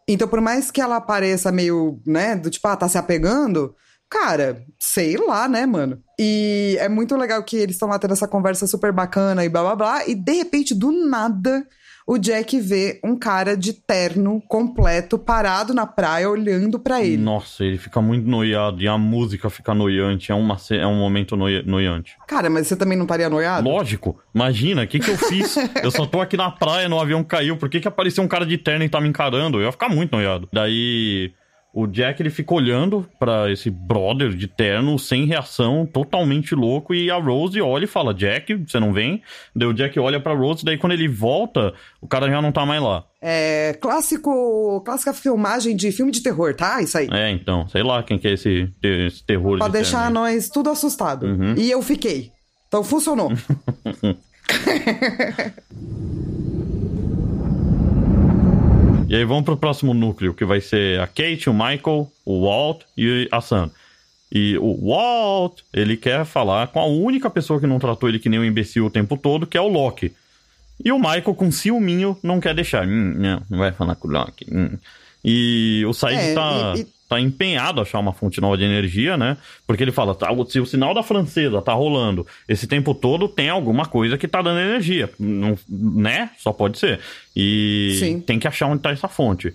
[0.08, 3.74] Então, por mais que ela pareça meio, né, do tipo, ah, tá se apegando,
[4.08, 6.02] cara, sei lá, né, mano?
[6.18, 9.62] E é muito legal que eles estão lá tendo essa conversa super bacana e blá
[9.62, 11.66] blá blá, e de repente, do nada,
[12.06, 17.22] o Jack vê um cara de terno completo parado na praia olhando para ele.
[17.22, 21.36] Nossa, ele fica muito noiado e a música fica noiante, é, uma, é um momento
[21.36, 22.16] noi, noiante.
[22.26, 23.68] Cara, mas você também não estaria noiado?
[23.68, 25.56] Lógico, imagina, o que, que eu fiz?
[25.82, 28.44] eu só tô aqui na praia, no avião caiu, por que, que apareceu um cara
[28.44, 29.58] de terno e tá me encarando?
[29.58, 30.48] Eu ia ficar muito noiado.
[30.52, 31.32] Daí
[31.72, 37.11] o Jack ele fica olhando para esse brother de terno sem reação, totalmente louco, e
[37.11, 39.22] a Rose olha e fala: "Jack, você não vem?".
[39.56, 42.66] Daí o Jack olha para Rose, daí quando ele volta, o cara já não tá
[42.66, 43.04] mais lá.
[43.20, 46.82] É, clássico, clássica filmagem de filme de terror, tá?
[46.82, 47.08] Isso aí.
[47.11, 50.20] É, então, sei lá quem que é esse, esse terror Pra de deixar terno.
[50.20, 51.24] nós tudo assustado.
[51.24, 51.54] Uhum.
[51.56, 52.32] E eu fiquei.
[52.68, 53.30] Então funcionou.
[59.12, 62.81] E aí vamos pro próximo núcleo, que vai ser a Kate, o Michael, o Walt
[62.96, 63.70] e a Sam.
[64.35, 68.31] E o Walt, ele quer falar com a única pessoa que não tratou ele que
[68.31, 70.14] nem um imbecil o tempo todo, que é o Loki.
[70.83, 72.88] E o Michael, com ciúminho, não quer deixar.
[72.88, 74.46] Hum, não, não vai falar com o Loki.
[74.51, 74.79] hum.
[75.22, 78.64] E o Said É, tá, e- e- tá empenhado a achar uma fonte nova de
[78.64, 79.37] energia, né?
[79.66, 83.51] Porque ele fala, tá, se o sinal da francesa tá rolando esse tempo todo, tem
[83.51, 86.31] alguma coisa que tá dando energia, não, né?
[86.38, 87.01] Só pode ser.
[87.37, 88.20] E Sim.
[88.20, 89.55] tem que achar onde tá essa fonte.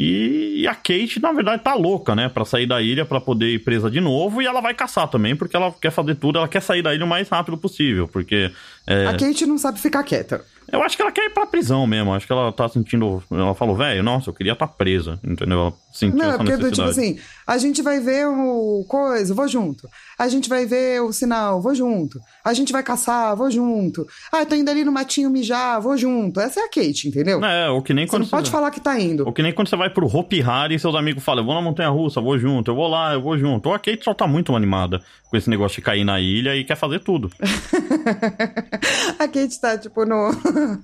[0.00, 2.28] E, a Kate, na verdade, tá louca, né?
[2.28, 4.40] Pra sair da ilha, pra poder ir presa de novo.
[4.40, 6.38] E ela vai caçar também, porque ela quer fazer tudo.
[6.38, 8.06] Ela quer sair da ilha o mais rápido possível.
[8.06, 8.52] Porque
[8.88, 10.44] é, A Kate não sabe ficar quieta.
[10.72, 12.12] eu acho que ela quer ir pra prisão mesmo.
[12.14, 13.22] Acho que ela tá sentindo.
[13.30, 15.18] Ela falou, velho, nossa, eu queria estar presa.
[15.24, 15.58] Entendeu?
[15.60, 16.90] Ela sentiu Não, é essa porque, tipo necessidade.
[16.90, 19.88] assim, a gente vai ver o coisa, vou junto.
[20.18, 22.18] A gente vai ver o sinal, vou junto.
[22.44, 24.06] A gente vai caçar, vou junto.
[24.32, 26.40] Ah, tô indo ali no matinho mijar, vou junto.
[26.40, 27.42] Essa é a Kate, entendeu?
[27.44, 28.52] É, ou que nem Você quando não pode você...
[28.52, 29.24] falar que tá indo.
[29.26, 31.54] Ou que nem quando você vai pro Hopi Hari e seus amigos falam, eu vou
[31.54, 33.68] na Montanha Russa, vou junto, eu vou lá, eu vou junto.
[33.68, 36.64] Ou a Kate só tá muito animada com esse negócio de cair na ilha e
[36.64, 37.30] quer fazer tudo.
[39.18, 40.30] a Kate tá, tipo, no,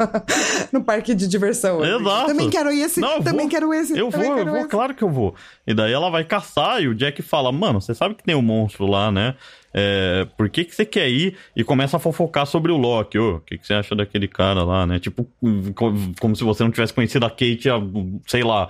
[0.73, 1.85] no parque de diversão.
[1.85, 2.27] Exato.
[2.29, 3.49] Também quero esse, Não, eu também vou.
[3.51, 3.97] quero esse.
[3.99, 4.69] Eu vou, eu vou, esse.
[4.69, 5.35] claro que eu vou.
[5.67, 8.43] E daí ela vai caçar e o Jack fala, mano, você sabe que tem um
[8.43, 9.35] monstro lá, né?
[9.77, 11.37] É, por que, que você quer ir?
[11.57, 13.19] E começa a fofocar sobre o Loki.
[13.19, 15.01] O que, que você acha daquele cara lá, né?
[15.01, 15.27] Tipo,
[15.75, 17.81] co- como se você não tivesse conhecido a Kate há,
[18.27, 18.69] sei lá,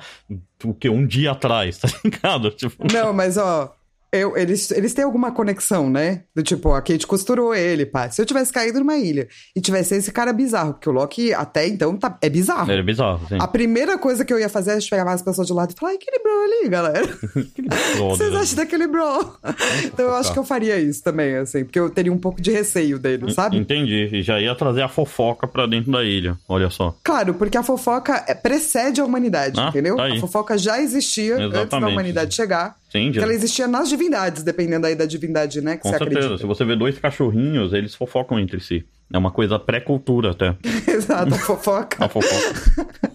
[0.65, 2.51] o que, um dia atrás, tá ligado?
[2.53, 3.75] Tipo, Não, mas ó,
[4.17, 6.23] eu, eles, eles têm alguma conexão, né?
[6.35, 8.11] Do tipo, a Kate costurou ele, pá.
[8.11, 11.67] Se eu tivesse caído numa ilha e tivesse esse cara bizarro, porque o Loki até
[11.67, 12.71] então tá, é bizarro.
[12.71, 13.37] é bizarro, assim.
[13.41, 15.93] A primeira coisa que eu ia fazer é pegar mais pessoas de lado e falar,
[15.93, 17.05] ali, galera.
[17.35, 18.39] Aquele O que brother, vocês né?
[18.41, 19.37] acham daquele bro?
[19.85, 22.51] Então eu acho que eu faria isso também, assim, porque eu teria um pouco de
[22.51, 23.57] receio dele, sabe?
[23.57, 24.11] Entendi.
[24.13, 26.37] E já ia trazer a fofoca pra dentro da ilha.
[26.49, 26.95] Olha só.
[27.03, 29.97] Claro, porque a fofoca é- precede a humanidade, Ah, entendeu?
[29.97, 30.07] tá.
[30.07, 31.93] A fofoca já existia antes da Exatamente.
[31.93, 32.77] humanidade chegar.
[32.95, 35.77] Sim, Porque ela existia nas divindades, dependendo aí da divindade, né?
[35.77, 36.19] Que com você certeza.
[36.21, 36.39] acredita.
[36.39, 38.85] Se você vê dois cachorrinhos, eles fofocam entre si.
[39.13, 40.57] É uma coisa pré-cultura até.
[40.87, 42.05] Exato, a fofoca.
[42.05, 43.15] A fofoca.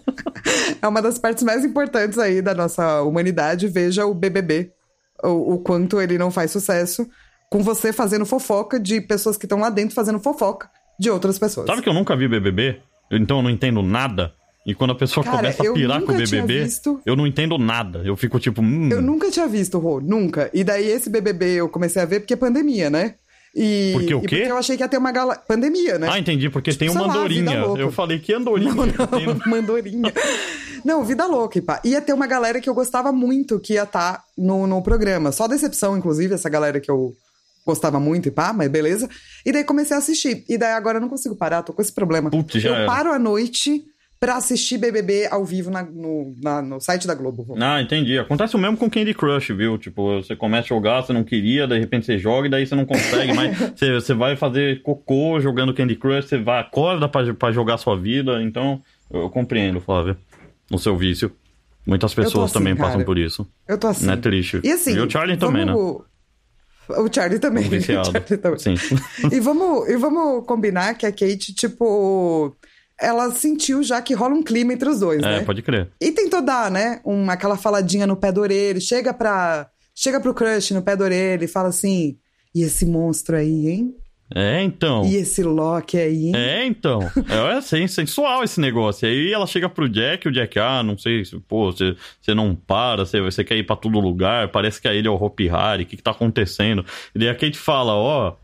[0.82, 3.68] É uma das partes mais importantes aí da nossa humanidade.
[3.68, 4.72] Veja o BBB,
[5.22, 7.06] o, o quanto ele não faz sucesso
[7.50, 11.66] com você fazendo fofoca de pessoas que estão lá dentro fazendo fofoca de outras pessoas.
[11.66, 12.80] Sabe que eu nunca vi BBB?
[13.10, 14.32] Então eu não entendo nada.
[14.66, 17.00] E quando a pessoa Cara, começa a pirar com o BBB, visto.
[17.06, 18.02] eu não entendo nada.
[18.04, 20.50] Eu fico tipo, hum, Eu nunca tinha visto, Rô, nunca.
[20.52, 23.14] E daí esse BBB eu comecei a ver porque é pandemia, né?
[23.54, 24.36] E, Porque o quê?
[24.36, 25.34] porque eu achei que ia ter uma gala...
[25.34, 26.08] Pandemia, né?
[26.08, 27.54] Ah, entendi, porque tem Tipo, uma sei lá, andorinha.
[27.80, 28.72] Eu falei que andorinha.
[28.72, 30.12] Não, Tem- não, mandorinha.
[30.84, 31.80] Não, vida louca, e pá.
[31.84, 35.32] Ia ter uma galera que eu gostava muito que ia estar no, no programa.
[35.32, 37.12] Só decepção, inclusive, essa galera que eu
[37.66, 39.08] gostava muito e pá, mas beleza.
[39.44, 40.44] E daí comecei a assistir.
[40.48, 42.30] E daí agora eu não consigo parar, tô com esse problema.
[42.30, 42.86] Putz, já eu era.
[42.86, 43.82] paro à noite
[44.20, 47.56] pra assistir BBB ao vivo na- no, na- no site da Globo.
[47.58, 48.18] Ah, entendi.
[48.18, 49.78] Acontece o mesmo com Candy Crush, viu?
[49.78, 52.74] Tipo, você começa a jogar, você não queria, de repente você joga e daí você
[52.74, 53.56] não consegue mais.
[53.74, 57.96] você, você vai fazer cocô jogando Candy Crush, você vai, acorda pra, pra jogar sua
[57.98, 58.42] vida.
[58.42, 60.18] Então, eu, eu compreendo, Flávia,
[60.70, 61.32] no seu vício.
[61.86, 63.04] Muitas pessoas assim, também passam cara.
[63.06, 63.50] por isso.
[63.66, 64.04] Eu tô assim.
[64.04, 64.60] Não é triste.
[64.62, 64.94] E assim.
[64.94, 65.72] E o Charlie também, né?
[65.72, 66.02] vamos...
[66.90, 67.64] O Charlie também.
[67.72, 68.58] O Charlie também.
[68.58, 68.74] Sim.
[69.32, 72.54] E vamos, e vamos combinar que a Kate, tipo,
[73.00, 75.44] ela sentiu já que rola um clima entre os dois, É, né?
[75.44, 75.88] pode crer.
[76.00, 79.68] E tentou dar, né, uma, aquela faladinha no pé da orelha, chega pra.
[79.94, 82.16] Chega pro crush no pé da orelha e fala assim:
[82.54, 83.94] e esse monstro aí, hein?
[84.32, 85.04] É, então.
[85.04, 86.32] E esse Loki aí, hein?
[86.36, 87.00] É, então.
[87.28, 89.06] É, é sen- sensual esse negócio.
[89.06, 92.32] E aí ela chega pro Jack, o Jack, ah, não sei, se, pô, você, você
[92.32, 95.16] não para, você, você quer ir pra todo lugar, parece que a ele é o
[95.20, 96.84] Hopi Hari, o que que tá acontecendo?
[97.12, 98.34] E daí a Kate fala, ó,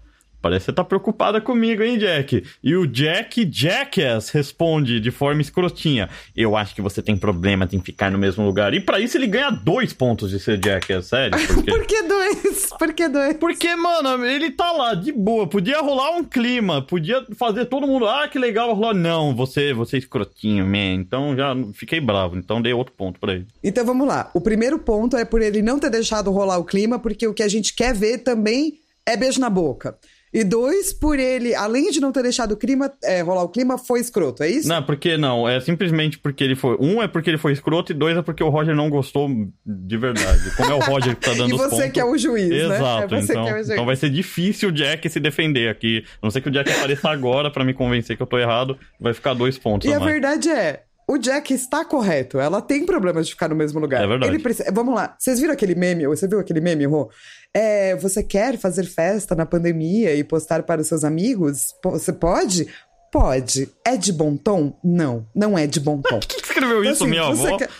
[0.47, 2.45] parece que você tá preocupada comigo, hein, Jack?
[2.63, 7.81] E o Jack, Jackass, responde de forma escrotinha, eu acho que você tem problema em
[7.81, 8.73] ficar no mesmo lugar.
[8.73, 11.71] E pra isso ele ganha dois pontos de ser Jackass, sério, porque...
[11.71, 12.69] Por que dois?
[12.79, 13.37] Por que dois?
[13.39, 18.07] Porque, mano, ele tá lá de boa, podia rolar um clima, podia fazer todo mundo,
[18.07, 18.95] ah, que legal, rolar.
[18.95, 20.95] Não, você, você é escrotinho, man.
[20.95, 23.47] Então já fiquei bravo, então dei outro ponto pra ele.
[23.65, 24.31] Então vamos lá.
[24.33, 27.43] O primeiro ponto é por ele não ter deixado rolar o clima, porque o que
[27.43, 29.97] a gente quer ver também é beijo na boca.
[30.35, 33.79] E dois, por ele, além de não ter deixado o clima, é, rolar o clima,
[33.79, 34.69] foi escroto, é isso?
[34.69, 36.77] Não, porque não, é simplesmente porque ele foi.
[36.81, 39.29] Um é porque ele foi escroto e dois é porque o Roger não gostou
[39.65, 40.51] de verdade.
[40.57, 41.93] Como é o Roger que tá dando E você pontos.
[41.93, 42.77] que é o juiz, né?
[42.77, 43.71] Exato, É você então, é juiz.
[43.71, 46.05] então vai ser difícil o Jack se defender aqui.
[46.21, 48.79] A não ser que o Jack apareça agora pra me convencer que eu tô errado,
[49.01, 52.39] vai ficar dois pontos E a a verdade é, o Jack está correto.
[52.41, 54.03] Ela tem problemas de ficar no mesmo lugar.
[54.03, 54.33] É verdade.
[54.33, 54.71] Ele precisa...
[54.73, 55.15] Vamos lá.
[55.19, 56.07] Vocês viram aquele meme?
[56.09, 57.09] Você viu aquele meme, Rô?
[57.55, 61.75] É, você quer fazer festa na pandemia e postar para os seus amigos?
[61.85, 62.67] Você pode?
[63.13, 63.69] Pode.
[63.85, 64.77] É de bom tom?
[64.85, 66.19] Não, não é de bom tom.
[66.27, 67.57] Quem que escreveu isso, Assim, minha avó?
[67.57, 67.71] quer-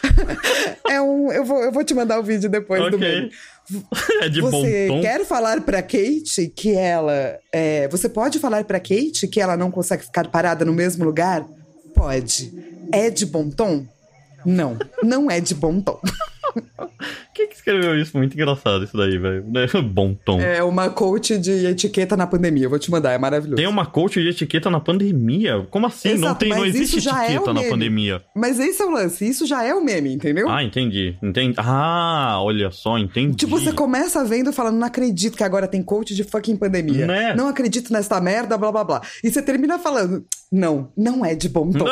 [0.89, 1.31] é um.
[1.31, 2.99] Eu vou, eu vou te mandar o vídeo depois do Ok.
[3.01, 3.31] meme.
[4.23, 5.01] é de bom Você tom.
[5.03, 7.39] quer falar pra Kate que ela.
[7.53, 11.45] é, você pode falar pra Kate que ela não consegue ficar parada no mesmo lugar?
[11.95, 12.53] Pode.
[12.93, 13.85] É de bom tom?
[14.45, 16.01] Não, não é de bom tom.
[17.35, 18.17] Quem que escreveu isso?
[18.17, 19.45] Muito engraçado isso daí, velho.
[19.85, 20.41] Bom tom.
[20.41, 22.65] É uma coach de etiqueta na pandemia.
[22.65, 23.57] Eu vou te mandar, é maravilhoso.
[23.57, 25.67] Tem uma coach de etiqueta na pandemia?
[25.71, 26.11] Como assim?
[26.11, 28.23] não, Exato, tem, não existe é etiqueta o na pandemia.
[28.35, 30.49] Mas esse é o lance, isso já é o meme, entendeu?
[30.49, 31.17] Ah, entendi.
[31.23, 31.55] entendi.
[31.59, 33.37] Ah, olha só, entendi.
[33.37, 37.07] Tipo, você começa vendo falando, não acredito que agora tem coach de fucking pandemia.
[37.07, 37.35] Né?
[37.35, 39.03] Não acredito nesta merda, blá blá blá.
[39.23, 41.87] E você termina falando, não, não é de bom tom.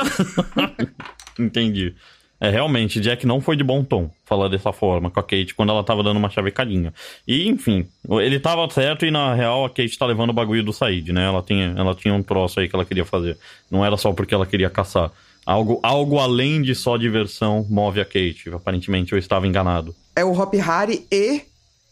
[1.38, 1.94] Entendi.
[2.40, 5.70] É, realmente, Jack não foi de bom tom falar dessa forma com a Kate quando
[5.70, 6.92] ela tava dando uma chavecadinha.
[7.26, 7.86] E, enfim,
[8.20, 11.24] ele tava certo e, na real, a Kate tá levando o bagulho do Said, né?
[11.26, 13.38] Ela tinha, ela tinha um troço aí que ela queria fazer.
[13.70, 15.10] Não era só porque ela queria caçar.
[15.46, 18.50] Algo, algo além de só diversão move a Kate.
[18.52, 19.94] Aparentemente, eu estava enganado.
[20.16, 21.42] É o Hop Harry e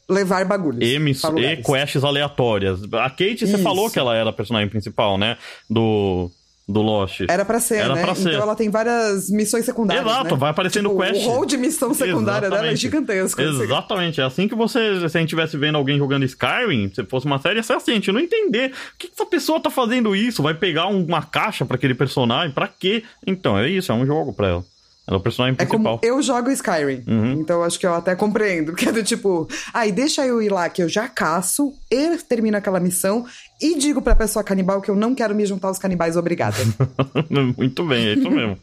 [0.09, 0.87] levar bagulhos.
[0.87, 2.81] E, miss- e quests aleatórias.
[2.92, 3.62] A Kate, você Isso.
[3.62, 5.37] falou que ela era a personagem principal, né?
[5.70, 6.31] Do,
[6.68, 7.20] do Lost.
[7.29, 8.03] Era pra ser, Era né?
[8.03, 8.31] pra ser.
[8.31, 10.07] Então ela tem várias missões secundárias.
[10.07, 10.37] Exato, né?
[10.37, 11.27] vai aparecendo tipo, quest.
[11.27, 12.81] O rol de missão secundária dela é Exatamente.
[12.81, 13.40] gigantesco.
[13.42, 14.20] Exatamente.
[14.20, 17.38] É assim que você, se a gente estivesse vendo alguém jogando Skyrim, se fosse uma
[17.38, 18.70] série, ia ser assim, a gente não entender.
[18.70, 20.42] Por que, que essa pessoa tá fazendo isso?
[20.42, 22.53] Vai pegar um- uma caixa pra aquele personagem?
[22.55, 23.03] Pra quê?
[23.27, 24.64] Então, é isso, é um jogo pra ela.
[25.12, 25.98] Ela é o personagem É principal.
[25.98, 27.05] como eu jogo Skyrim.
[27.07, 27.33] Uhum.
[27.35, 28.72] Então acho que eu até compreendo.
[28.83, 32.57] Que é do tipo, aí deixa eu ir lá que eu já caço, e termino
[32.57, 33.25] aquela missão
[33.61, 36.57] e digo pra pessoa canibal que eu não quero me juntar aos canibais, obrigada.
[37.57, 38.59] Muito bem, é isso mesmo.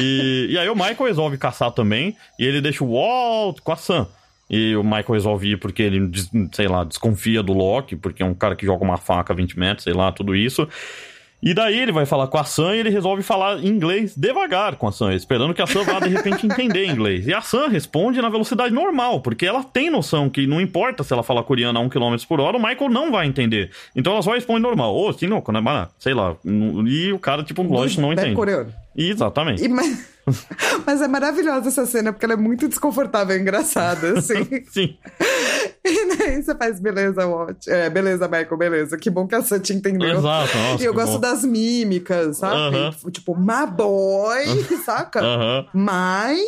[0.00, 3.76] E, e aí o Michael resolve caçar também, e ele deixa o Walt com a
[3.76, 4.08] Sam.
[4.48, 6.10] E o Michael resolve ir porque ele,
[6.52, 9.58] sei lá, desconfia do Loki, porque é um cara que joga uma faca a 20
[9.58, 10.68] metros, sei lá, tudo isso.
[11.42, 14.88] E daí ele vai falar com a Sam e ele resolve falar inglês devagar com
[14.88, 17.26] a Sam, esperando que a Sam vá de repente entender inglês.
[17.26, 21.12] E a Sam responde na velocidade normal, porque ela tem noção que não importa se
[21.12, 23.70] ela falar coreano a 1 km por hora, o Michael não vai entender.
[23.94, 24.94] Então ela só responde normal.
[24.94, 26.34] Ô, oh, não, sei lá.
[26.86, 28.34] E o cara, tipo, lógico, não entende.
[28.34, 28.72] coreano.
[28.96, 29.64] Exatamente.
[29.64, 30.06] E, mas,
[30.86, 34.44] mas, é maravilhosa essa cena, porque ela é muito desconfortável e engraçada, assim.
[34.70, 34.96] Sim.
[35.86, 37.70] E daí você faz, beleza, Watch.
[37.70, 38.96] É, beleza, Michael, beleza.
[38.96, 40.16] Que bom que a Santi entendeu.
[40.16, 41.20] Exato, nossa, E eu gosto bom.
[41.20, 42.74] das mímicas, sabe?
[42.74, 43.10] Uh -huh.
[43.12, 44.46] Tipo, my boy,
[44.82, 45.20] saca?
[45.20, 45.66] Uh -huh.
[45.74, 46.42] My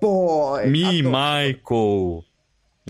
[0.00, 0.66] boy.
[0.66, 1.04] Me, Adoro.
[1.04, 2.24] Michael.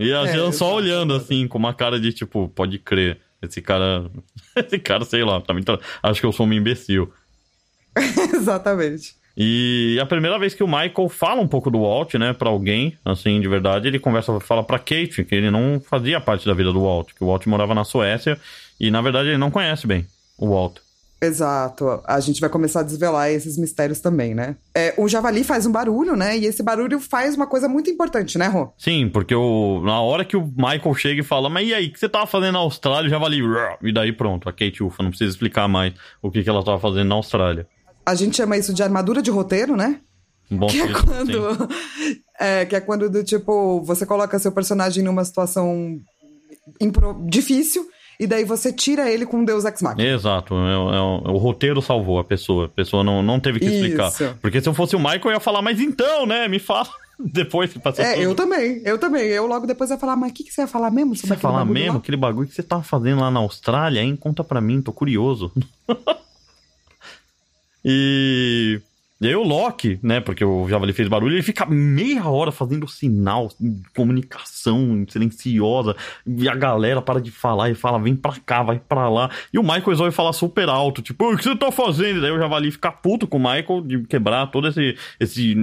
[0.00, 3.18] E a É, gente só olhando assim, com uma cara de tipo, pode crer.
[3.42, 4.10] Esse cara.
[4.56, 5.78] Esse cara, sei lá, tá muito...
[6.02, 7.12] acho que eu sou um imbecil.
[8.34, 9.14] Exatamente.
[9.36, 12.98] E a primeira vez que o Michael fala um pouco do Walt, né, pra alguém,
[13.04, 16.72] assim, de verdade, ele conversa, fala pra Kate que ele não fazia parte da vida
[16.72, 18.38] do Walt, que o Walt morava na Suécia
[18.78, 20.78] e, na verdade, ele não conhece bem o Walt.
[21.22, 22.02] Exato.
[22.04, 24.56] A gente vai começar a desvelar esses mistérios também, né?
[24.74, 26.36] É, o javali faz um barulho, né?
[26.36, 28.72] E esse barulho faz uma coisa muito importante, né, Rô?
[28.76, 31.92] Sim, porque o, na hora que o Michael chega e fala, mas e aí, o
[31.92, 33.06] que você tava fazendo na Austrália?
[33.06, 33.40] O javali.
[33.82, 36.80] E daí pronto, a Kate ufa, não precisa explicar mais o que, que ela tava
[36.80, 37.68] fazendo na Austrália.
[38.04, 40.00] A gente chama isso de armadura de roteiro, né?
[40.50, 41.68] Bom Que é quando.
[42.40, 45.96] É, que é quando do tipo, você coloca seu personagem numa situação
[46.80, 47.86] impro- difícil,
[48.18, 50.02] e daí você tira ele com Deus Ex Machina.
[50.08, 52.66] Exato, é, o- é o, roteiro salvou a pessoa.
[52.66, 54.08] A pessoa não, não teve que explicar.
[54.08, 54.36] Isso.
[54.42, 56.48] Porque se eu fosse o Michael, eu ia falar, mas então, né?
[56.48, 56.88] Me fala.
[57.24, 58.22] Depois que passou É, tudo.
[58.24, 59.22] eu também, eu também.
[59.28, 61.34] Eu logo depois ia falar, mas o que, que você ia falar mesmo Você sobre
[61.36, 61.98] vai falar aquele bagulho mesmo lá?
[62.00, 64.16] aquele bagulho que você tava fazendo lá na Austrália, hein?
[64.16, 65.52] Conta pra mim, tô curioso.
[67.84, 68.80] e...
[69.20, 70.20] e aí o Loki, né?
[70.20, 73.50] Porque o Javali fez barulho, ele fica meia hora fazendo sinal,
[73.94, 79.08] comunicação silenciosa, e a galera para de falar e fala, vem pra cá, vai pra
[79.08, 79.30] lá.
[79.52, 82.18] E o Michael resolve falar super alto, tipo, o que você tá fazendo?
[82.18, 84.96] E daí o Javali fica puto com o Michael de quebrar todo esse...
[85.18, 85.54] esse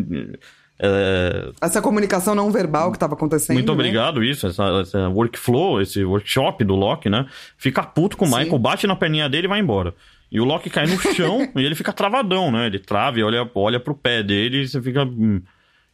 [0.82, 3.56] é, Essa comunicação não verbal que tava acontecendo.
[3.56, 3.74] muito né?
[3.74, 7.26] obrigado, isso, essa, essa workflow, esse workshop do Loki, né?
[7.58, 8.38] Fica puto com o Sim.
[8.38, 9.94] Michael, bate na perninha dele e vai embora.
[10.32, 12.68] E o Loki cai no chão e ele fica travadão, né?
[12.68, 15.08] Ele trava e olha, olha pro pé dele e você fica.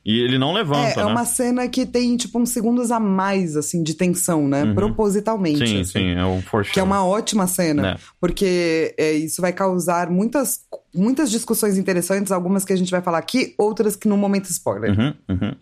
[0.05, 1.11] E ele não É, levanta, é né?
[1.11, 4.71] uma cena que tem, tipo, uns segundos a mais, assim, de tensão, né?
[4.75, 5.67] Propositalmente.
[5.67, 5.99] Sim, assim.
[5.99, 6.73] sim, é um forchão.
[6.73, 7.97] Que é uma ótima cena, É.
[8.21, 10.59] porque é, isso vai causar muitas,
[10.93, 14.91] muitas discussões interessantes, algumas que a gente vai falar aqui, outras que no momento spoiler.
[14.91, 15.55] Uhum, uhum.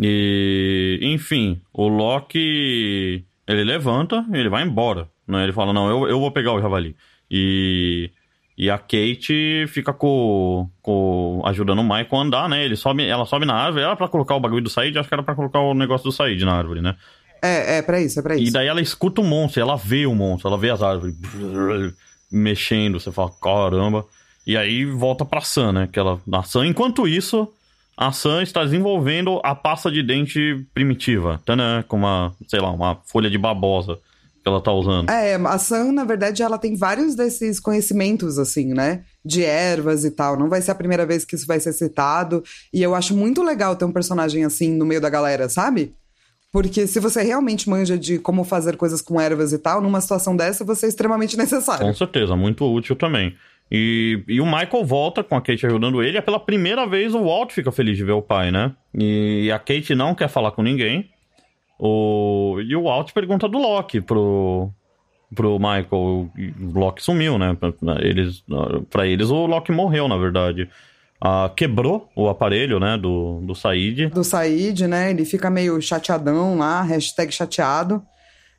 [0.00, 5.44] E, enfim, o Loki, ele levanta e ele vai embora, né?
[5.44, 6.96] Ele fala, não, eu, eu vou pegar o javali.
[7.30, 8.10] E,
[8.56, 12.64] e a Kate fica com, com, ajudando o Michael a andar, né?
[12.64, 15.14] Ele sobe, ela sobe na árvore, era pra colocar o bagulho do Said, acho que
[15.14, 16.94] era pra colocar o negócio do Said na árvore, né?
[17.42, 18.52] É, é pra isso, é pra E isso.
[18.52, 21.14] daí ela escuta o monstro, ela vê o monstro, ela vê as árvores
[22.30, 24.04] mexendo, você fala, caramba.
[24.46, 25.88] E aí volta pra Sam, né?
[25.90, 27.48] Que ela, a Sam, enquanto isso,
[27.96, 32.96] a Sam está desenvolvendo a pasta de dente primitiva, tanã, com uma, sei lá, uma
[33.04, 33.98] folha de babosa
[34.48, 35.10] ela tá usando.
[35.10, 39.02] É, a Sam, na verdade, ela tem vários desses conhecimentos, assim, né?
[39.24, 40.38] De ervas e tal.
[40.38, 42.42] Não vai ser a primeira vez que isso vai ser citado.
[42.72, 45.94] E eu acho muito legal ter um personagem assim no meio da galera, sabe?
[46.52, 50.36] Porque se você realmente manja de como fazer coisas com ervas e tal, numa situação
[50.36, 51.84] dessa, você é extremamente necessário.
[51.84, 53.34] Com certeza, muito útil também.
[53.72, 57.12] E, e o Michael volta com a Kate ajudando ele, e é pela primeira vez
[57.12, 58.72] o Walt fica feliz de ver o pai, né?
[58.96, 61.10] E a Kate não quer falar com ninguém.
[61.78, 64.70] O, e o Walt pergunta do Loki pro,
[65.34, 65.86] pro Michael.
[65.92, 66.30] O
[66.74, 67.56] Loki sumiu, né?
[67.58, 68.44] Pra eles,
[68.90, 70.68] pra eles, o Loki morreu, na verdade.
[71.20, 72.98] Ah, quebrou o aparelho, né?
[72.98, 74.08] Do, do Said.
[74.08, 75.10] do Said, né?
[75.10, 78.02] Ele fica meio chateadão lá, hashtag chateado.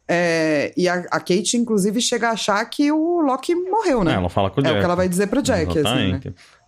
[0.08, 4.14] É, e a, a Kate, inclusive, chega a achar que o Loki morreu, né?
[4.14, 4.76] É, ela fala com o É Jack.
[4.76, 6.22] o que ela vai dizer pro Jack, assim, né?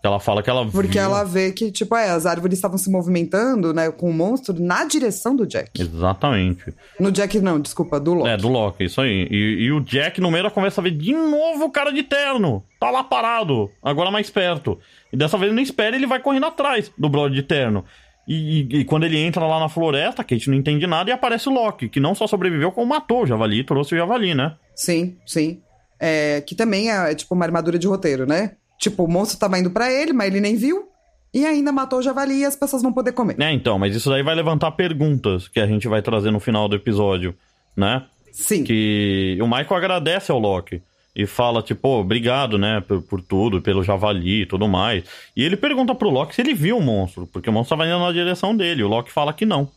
[0.07, 2.89] Ela fala que ela Porque viu- ela vê que, tipo, é, as árvores estavam se
[2.89, 5.81] movimentando, né, com o monstro na direção do Jack.
[5.81, 6.73] Exatamente.
[6.99, 8.29] No Jack, não, desculpa, do Loki.
[8.29, 9.27] É, do Loki, isso aí.
[9.29, 12.63] E, e o Jack, no meio da conversa, vê de novo o cara de terno.
[12.79, 14.79] Tá lá parado, agora mais perto.
[15.11, 17.83] E dessa vez ele não espera, ele vai correndo atrás do brother de terno.
[18.27, 21.13] E, e- e quando ele entra lá na floresta, a Kate não entende nada e
[21.13, 24.55] aparece o Loki, que não só sobreviveu, como matou o javali, trouxe o javali, né?
[24.75, 25.61] Sim, sim.
[25.99, 28.51] É, que também é, é, tipo, uma armadura de roteiro, né?
[28.77, 30.87] Tipo, o monstro tava indo pra ele, mas ele nem viu.
[31.33, 33.35] E ainda matou o javali e as pessoas vão poder comer.
[33.39, 36.67] É, então, mas isso daí vai levantar perguntas que a gente vai trazer no final
[36.67, 37.35] do episódio,
[37.75, 38.03] né?
[38.31, 38.63] Sim.
[38.63, 40.79] que o Michael agradece ao Loki
[41.15, 45.03] e fala, tipo, "Pô, obrigado, né, por, por tudo, pelo javali e tudo mais.
[45.35, 47.97] E ele pergunta pro Loki se ele viu o monstro, porque o monstro tava indo
[47.99, 48.83] na direção dele.
[48.83, 49.67] O Loki fala que não.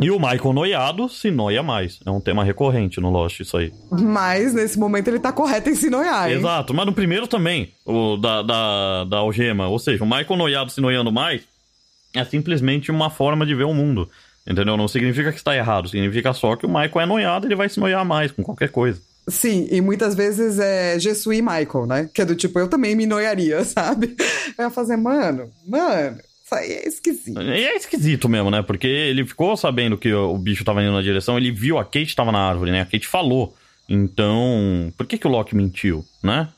[0.00, 2.00] E o Michael noiado se noia mais.
[2.06, 3.72] É um tema recorrente no Lost, isso aí.
[3.90, 6.38] Mas nesse momento ele tá correto em se noiar, hein?
[6.38, 9.68] Exato, mas no primeiro também, o da, da, da algema.
[9.68, 11.42] Ou seja, o Michael noiado se noiando mais
[12.14, 14.08] é simplesmente uma forma de ver o mundo.
[14.46, 14.76] Entendeu?
[14.76, 17.78] Não significa que está errado, significa só que o Michael é noiado ele vai se
[17.78, 19.00] noiar mais com qualquer coisa.
[19.28, 22.10] Sim, e muitas vezes é Jesui Michael, né?
[22.12, 24.16] Que é do tipo, eu também me noiaria, sabe?
[24.58, 26.18] Eu ia fazer, mano, mano,
[26.50, 27.40] isso aí é esquisito.
[27.40, 28.62] E é esquisito mesmo, né?
[28.62, 32.16] Porque ele ficou sabendo que o bicho tava indo na direção, ele viu a Kate
[32.16, 32.80] tava na árvore, né?
[32.80, 33.54] A Kate falou.
[33.88, 36.48] Então, por que, que o Loki mentiu, né?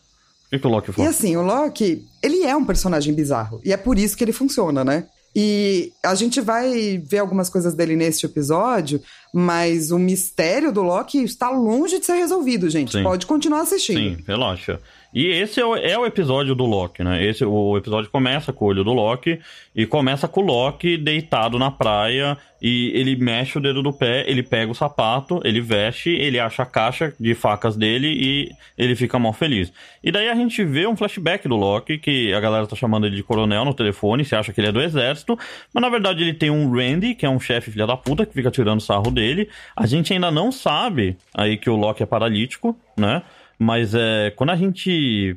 [0.45, 1.11] Por que, que o Loki falou?
[1.11, 3.61] E assim, o Loki, ele é um personagem bizarro.
[3.64, 5.07] E é por isso que ele funciona, né?
[5.34, 9.01] E a gente vai ver algumas coisas dele neste episódio,
[9.32, 12.93] mas o mistério do Loki está longe de ser resolvido, gente.
[12.93, 13.03] Sim.
[13.03, 13.99] Pode continuar assistindo.
[13.99, 14.78] Sim, relaxa.
[15.12, 17.22] E esse é o, é o episódio do Loki, né?
[17.22, 19.38] Esse, o episódio começa com o olho do Loki
[19.76, 24.24] e começa com o Loki deitado na praia e ele mexe o dedo do pé,
[24.26, 28.94] ele pega o sapato, ele veste, ele acha a caixa de facas dele e ele
[28.94, 29.70] fica mal feliz.
[30.02, 33.16] E daí a gente vê um flashback do Loki, que a galera tá chamando ele
[33.16, 35.38] de coronel no telefone, se acha que ele é do exército,
[35.74, 38.32] mas na verdade ele tem um Randy, que é um chefe filha da puta, que
[38.32, 39.48] fica tirando sarro dele.
[39.76, 43.22] A gente ainda não sabe aí que o Loki é paralítico, né?
[43.62, 45.36] Mas é, quando a gente.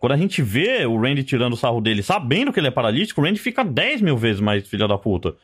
[0.00, 3.20] Quando a gente vê o Randy tirando o sarro dele, sabendo que ele é paralítico,
[3.20, 5.34] o Randy fica 10 mil vezes mais filha da puta.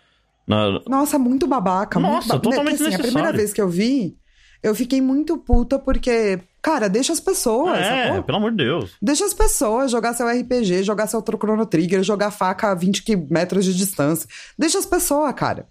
[0.47, 1.99] Na- Nossa, muito babaca.
[1.99, 3.13] Nossa, muito ba- totalmente assim, A necessário.
[3.13, 4.17] primeira vez que eu vi,
[4.63, 8.23] eu fiquei muito puta porque, cara, deixa as pessoas, é, sacou?
[8.23, 8.93] pelo amor de Deus.
[9.03, 13.17] Deixa as pessoas jogar seu RPG, jogar seu Chrono Trigger, jogar faca a 20 qui-
[13.17, 14.29] metros de distância.
[14.57, 15.67] Deixa as pessoas, cara.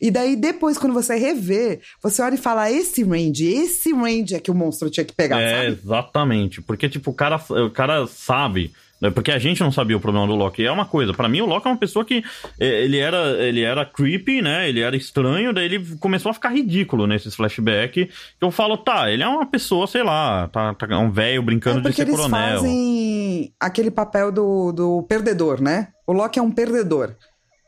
[0.00, 4.40] E daí, depois, quando você revê, você olha e fala: esse range, esse range é
[4.40, 5.66] que o monstro tinha que pegar, É, sabe?
[5.82, 6.62] exatamente.
[6.62, 8.72] Porque, tipo, o cara, o cara sabe.
[9.02, 10.64] né, Porque a gente não sabia o problema do Loki.
[10.64, 12.22] É uma coisa, pra mim o Loki é uma pessoa que
[12.60, 14.68] é, ele era, ele era creepy, né?
[14.68, 18.06] Ele era estranho, daí ele começou a ficar ridículo nesses flashbacks.
[18.06, 21.86] Que eu falo, tá, ele é uma pessoa, sei lá, tá, tá um velho brincando
[21.86, 22.58] É de ser eles coronel.
[22.60, 25.88] fazem aquele papel do, do perdedor, né?
[26.06, 27.14] O Loki é um perdedor.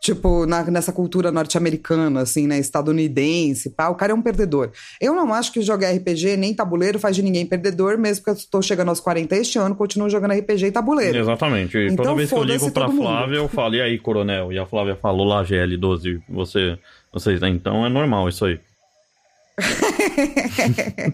[0.00, 2.58] Tipo, na- nessa cultura norte-americana, assim, né?
[2.58, 4.70] Estadunidense, pá, o cara é um perdedor.
[4.98, 8.34] Eu não acho que jogar RPG nem tabuleiro faz de ninguém perdedor, mesmo que eu
[8.34, 11.18] estou chegando aos 40 este ano, continuo jogando RPG e tabuleiro.
[11.18, 11.76] Exatamente.
[11.76, 13.02] E Então, toda vez que eu ligo pra todo mundo.
[13.04, 14.50] Flávia, eu falo, e aí, coronel?
[14.50, 16.78] E a Flávia falou lá, GL12, você.
[17.12, 18.58] Vocês, então é normal isso aí.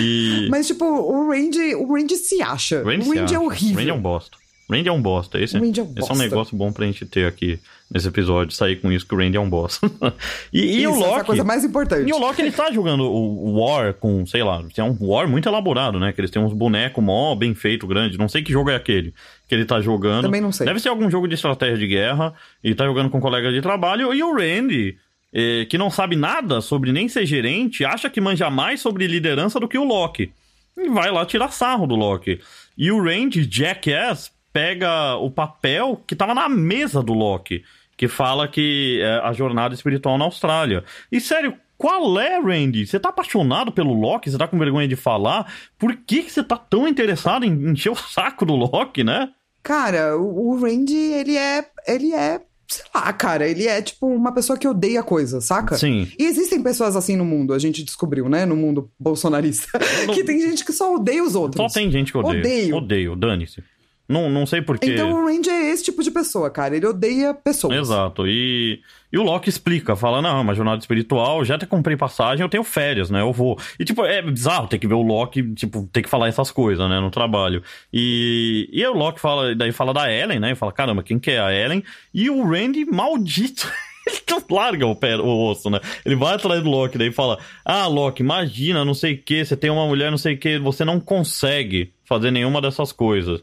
[0.00, 0.48] e.
[0.50, 2.82] Mas, tipo, o Randy, o Randy se acha.
[2.82, 3.76] Randy o se Randy é horrível.
[3.76, 4.36] Randy é um bosta.
[4.70, 5.40] Randy é um bosta.
[5.40, 7.58] Esse, O Randy é um esse é um negócio bom pra gente ter aqui
[7.94, 9.88] nesse episódio, sair com isso que o Randy é um bosta.
[10.52, 11.26] e, e o essa é a Loki.
[11.26, 12.10] coisa mais importante.
[12.10, 15.48] E o Loki, ele tá jogando o War com, sei lá, tem um War muito
[15.48, 16.12] elaborado, né?
[16.12, 18.18] Que eles têm uns bonecos mó bem feito, grande.
[18.18, 19.14] Não sei que jogo é aquele
[19.46, 20.24] que ele tá jogando.
[20.24, 20.66] Também não sei.
[20.66, 22.34] Deve ser algum jogo de estratégia de guerra.
[22.64, 24.12] E tá jogando com um colega de trabalho.
[24.12, 24.98] E o Randy,
[25.32, 29.60] eh, que não sabe nada sobre nem ser gerente, acha que manja mais sobre liderança
[29.60, 30.32] do que o Loki.
[30.76, 32.40] E vai lá tirar sarro do Loki.
[32.76, 37.64] E o Randy, Jackass, pega o papel que tava na mesa do Loki.
[37.96, 40.84] Que fala que é a jornada espiritual na Austrália.
[41.10, 42.86] E sério, qual é, Randy?
[42.86, 44.30] Você tá apaixonado pelo Loki?
[44.30, 45.52] Você tá com vergonha de falar?
[45.78, 49.30] Por que, que você tá tão interessado em encher o saco do Loki, né?
[49.62, 51.64] Cara, o, Randy, ele é.
[51.86, 52.40] Ele é.
[52.66, 55.76] Sei lá, cara, ele é tipo uma pessoa que odeia coisa, saca?
[55.76, 56.08] Sim.
[56.18, 58.46] E existem pessoas assim no mundo, a gente descobriu, né?
[58.46, 59.78] No mundo bolsonarista.
[60.06, 61.72] Não- que tem gente que só odeia os outros.
[61.72, 62.40] Só tem gente que odeia.
[62.40, 62.76] Odeio.
[62.76, 63.62] Odeio, dane-se.
[64.06, 64.92] Não, não sei porquê.
[64.92, 66.76] Então o Randy é esse tipo de pessoa, cara.
[66.76, 67.74] Ele odeia pessoas.
[67.74, 68.26] Exato.
[68.26, 68.80] E,
[69.10, 72.64] e o Loki explica, fala, não, uma jornada espiritual, já até comprei passagem, eu tenho
[72.64, 73.22] férias, né?
[73.22, 73.58] Eu vou.
[73.78, 76.86] E, tipo, é bizarro ter que ver o Loki, tipo, ter que falar essas coisas,
[76.88, 77.62] né, no trabalho.
[77.92, 80.52] E, e aí o Loki fala, daí fala da Ellen, né?
[80.52, 81.82] E fala, caramba, quem que é a Ellen?
[82.12, 83.70] E o Randy, maldito.
[84.06, 85.80] Ele não larga o, pé, o osso, né?
[86.04, 89.56] Ele vai atrás do Loki, daí fala: Ah, Loki, imagina, não sei o que, você
[89.56, 93.42] tem uma mulher, não sei o que, você não consegue fazer nenhuma dessas coisas.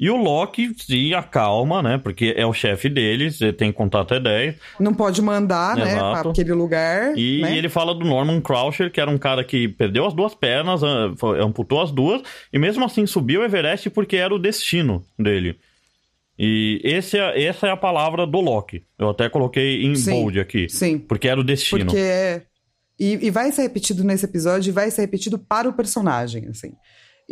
[0.00, 1.98] E o Loki se acalma, né?
[1.98, 4.54] Porque é o chefe deles, ele tem contato é 10.
[4.80, 6.22] Não pode mandar, né, Exato.
[6.22, 7.12] pra aquele lugar.
[7.18, 7.58] E né?
[7.58, 11.12] ele fala do Norman Croucher, que era um cara que perdeu as duas pernas, ah,
[11.44, 15.58] amputou as duas, e mesmo assim subiu o Everest porque era o destino dele.
[16.38, 18.82] E esse é, essa é a palavra do Loki.
[18.98, 20.66] Eu até coloquei em Sim, bold aqui.
[20.70, 20.98] sim.
[20.98, 21.84] Porque era o destino.
[21.84, 22.42] Porque é.
[22.98, 26.72] E, e vai ser repetido nesse episódio e vai ser repetido para o personagem, assim.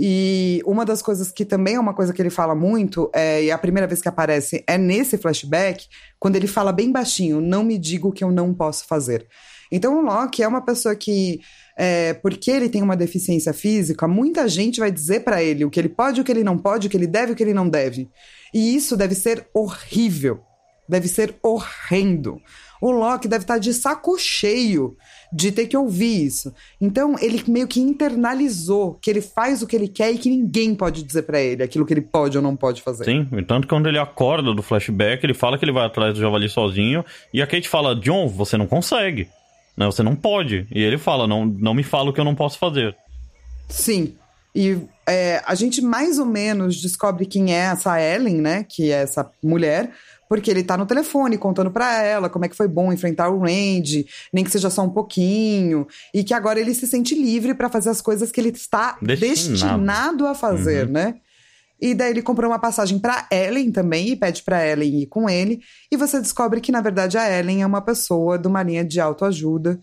[0.00, 3.50] E uma das coisas que também é uma coisa que ele fala muito, é, e
[3.50, 5.88] a primeira vez que aparece é nesse flashback,
[6.20, 9.26] quando ele fala bem baixinho: Não me diga o que eu não posso fazer.
[9.72, 11.40] Então o Loki é uma pessoa que,
[11.76, 15.80] é, porque ele tem uma deficiência física, muita gente vai dizer pra ele o que
[15.80, 17.68] ele pode, o que ele não pode, o que ele deve, o que ele não
[17.68, 18.08] deve.
[18.54, 20.40] E isso deve ser horrível.
[20.88, 22.40] Deve ser horrendo.
[22.80, 24.96] O Loki deve estar de saco cheio
[25.32, 26.52] de ter que ouvir isso.
[26.80, 30.74] Então, ele meio que internalizou que ele faz o que ele quer e que ninguém
[30.74, 33.04] pode dizer para ele aquilo que ele pode ou não pode fazer.
[33.04, 36.14] Sim, e tanto que quando ele acorda do flashback, ele fala que ele vai atrás
[36.14, 39.28] do javali sozinho, e a Kate fala: John, você não consegue.
[39.76, 39.86] Né?
[39.86, 40.66] Você não pode.
[40.70, 42.96] E ele fala: não, não me fala o que eu não posso fazer.
[43.68, 44.14] Sim.
[44.54, 44.76] E
[45.06, 48.66] é, a gente mais ou menos descobre quem é essa Ellen, né?
[48.68, 49.92] Que é essa mulher,
[50.28, 53.40] porque ele tá no telefone contando para ela como é que foi bom enfrentar o
[53.40, 57.68] Randy, nem que seja só um pouquinho, e que agora ele se sente livre para
[57.68, 60.92] fazer as coisas que ele está destinado, destinado a fazer, uhum.
[60.92, 61.14] né?
[61.80, 65.30] E daí ele comprou uma passagem para Ellen também e pede para Ellen ir com
[65.30, 65.60] ele,
[65.90, 69.00] e você descobre que na verdade a Ellen é uma pessoa de uma linha de
[69.00, 69.78] autoajuda.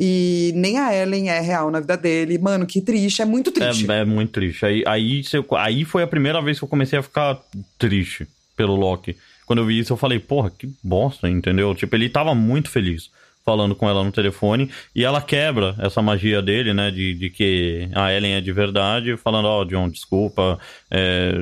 [0.00, 2.38] E nem a Ellen é real na vida dele.
[2.38, 3.90] Mano, que triste, é muito triste.
[3.90, 4.64] É, é muito triste.
[4.64, 5.22] Aí, aí,
[5.56, 7.36] aí foi a primeira vez que eu comecei a ficar
[7.76, 8.24] triste
[8.56, 9.16] pelo Loki
[9.48, 11.74] quando eu vi isso, eu falei, porra, que bosta, entendeu?
[11.74, 13.10] Tipo, ele tava muito feliz
[13.42, 17.88] falando com ela no telefone e ela quebra essa magia dele, né, de, de que
[17.94, 20.58] a Ellen é de verdade, falando, ó, oh, John, desculpa,
[20.90, 21.32] é,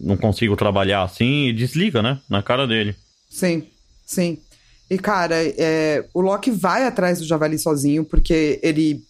[0.00, 2.94] não consigo trabalhar assim, e desliga, né, na cara dele.
[3.28, 3.64] Sim,
[4.06, 4.38] sim.
[4.88, 9.02] E, cara, é, o Loki vai atrás do Javali sozinho, porque ele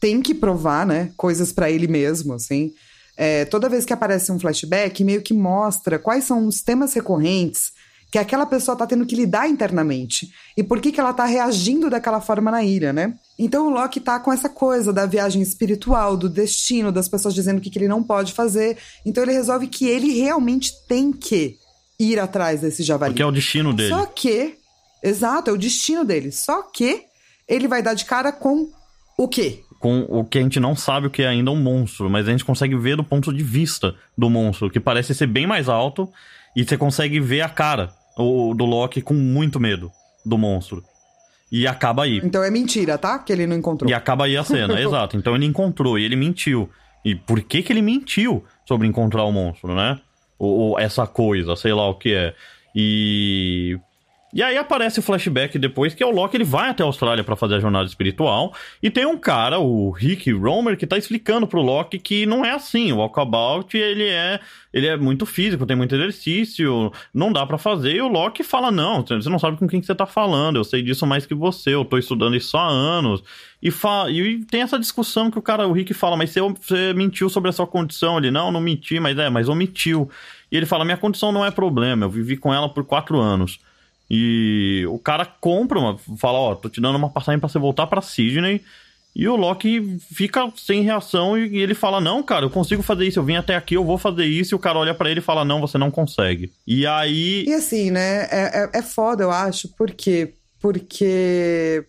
[0.00, 2.72] tem que provar, né, coisas para ele mesmo, assim.
[3.20, 7.72] É, toda vez que aparece um flashback, meio que mostra quais são os temas recorrentes
[8.12, 11.90] que aquela pessoa está tendo que lidar internamente e por que, que ela está reagindo
[11.90, 13.14] daquela forma na ilha, né?
[13.38, 17.58] Então o Loki tá com essa coisa da viagem espiritual, do destino, das pessoas dizendo
[17.58, 18.78] o que, que ele não pode fazer.
[19.04, 21.58] Então ele resolve que ele realmente tem que
[21.98, 23.12] ir atrás desse javali.
[23.12, 23.90] Porque é o destino dele.
[23.90, 24.54] Só que,
[25.02, 26.32] exato, é o destino dele.
[26.32, 27.02] Só que
[27.48, 28.70] ele vai dar de cara com
[29.18, 29.62] o quê?
[29.78, 32.30] Com o que a gente não sabe o que é ainda um monstro, mas a
[32.30, 36.10] gente consegue ver do ponto de vista do monstro, que parece ser bem mais alto,
[36.56, 39.90] e você consegue ver a cara o, do Loki com muito medo
[40.26, 40.82] do monstro.
[41.50, 42.20] E acaba aí.
[42.22, 43.18] Então é mentira, tá?
[43.18, 43.90] Que ele não encontrou.
[43.90, 45.16] E acaba aí a cena, exato.
[45.16, 46.68] Então ele encontrou e ele mentiu.
[47.04, 49.98] E por que que ele mentiu sobre encontrar o monstro, né?
[50.38, 52.34] Ou, ou essa coisa, sei lá o que é.
[52.74, 53.78] E
[54.32, 57.24] e aí aparece o flashback depois que é o Loki ele vai até a Austrália
[57.24, 61.46] para fazer a jornada espiritual e tem um cara, o Rick Romer, que tá explicando
[61.46, 64.40] pro Loki que não é assim, o walkabout ele é
[64.72, 68.70] ele é muito físico, tem muito exercício, não dá para fazer e o Loki fala
[68.70, 71.34] não, você não sabe com quem que você tá falando, eu sei disso mais que
[71.34, 73.22] você, eu tô estudando isso há anos.
[73.60, 76.92] E, fa e tem essa discussão que o cara, o Rick fala, mas você, você
[76.92, 80.08] mentiu sobre a sua condição, ele não, não menti, mas é, mas omitiu.
[80.50, 83.58] E ele fala, minha condição não é problema, eu vivi com ela por quatro anos.
[84.10, 87.86] E o cara compra uma, fala, ó, tô te dando uma passagem para você voltar
[87.86, 88.62] para Sydney.
[89.14, 93.18] E o Loki fica sem reação e, ele fala: Não, cara, eu consigo fazer isso,
[93.18, 94.54] eu vim até aqui, eu vou fazer isso.
[94.54, 96.52] E o cara olha para ele e fala: Não, você não consegue.
[96.64, 97.44] E aí.
[97.46, 98.28] E assim, né?
[98.30, 100.34] É, é, é foda, eu acho, por quê?
[100.60, 101.84] Porque.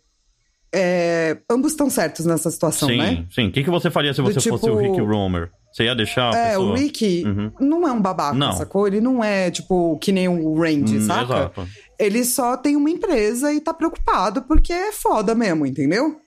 [0.73, 3.15] É, ambos estão certos nessa situação, sim, né?
[3.15, 3.47] Sim, sim.
[3.47, 4.57] O que, que você faria se você tipo...
[4.57, 5.49] fosse o Rick Romer?
[5.71, 6.71] Você ia deixar É, pessoa...
[6.71, 7.51] o Rick uhum.
[7.59, 8.53] não é um babaca, não.
[8.53, 8.87] sacou?
[8.87, 11.23] Ele não é, tipo, que nem o Randy, hum, saca?
[11.23, 11.67] Exato.
[11.99, 16.19] Ele só tem uma empresa e tá preocupado porque é foda mesmo, entendeu?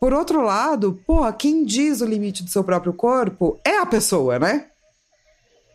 [0.00, 4.38] Por outro lado, porra, quem diz o limite do seu próprio corpo é a pessoa,
[4.38, 4.66] né?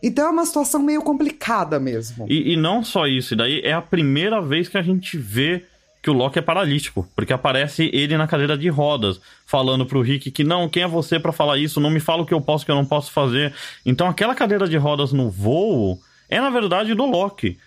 [0.03, 2.25] Então é uma situação meio complicada mesmo.
[2.29, 5.65] E, e não só isso, e daí é a primeira vez que a gente vê
[6.01, 10.31] que o Loki é paralítico, porque aparece ele na cadeira de rodas, falando pro Rick
[10.31, 11.81] que não, quem é você para falar isso?
[11.81, 13.53] Não me fala o que eu posso, o que eu não posso fazer.
[13.85, 17.57] Então aquela cadeira de rodas no voo é na verdade do Loki.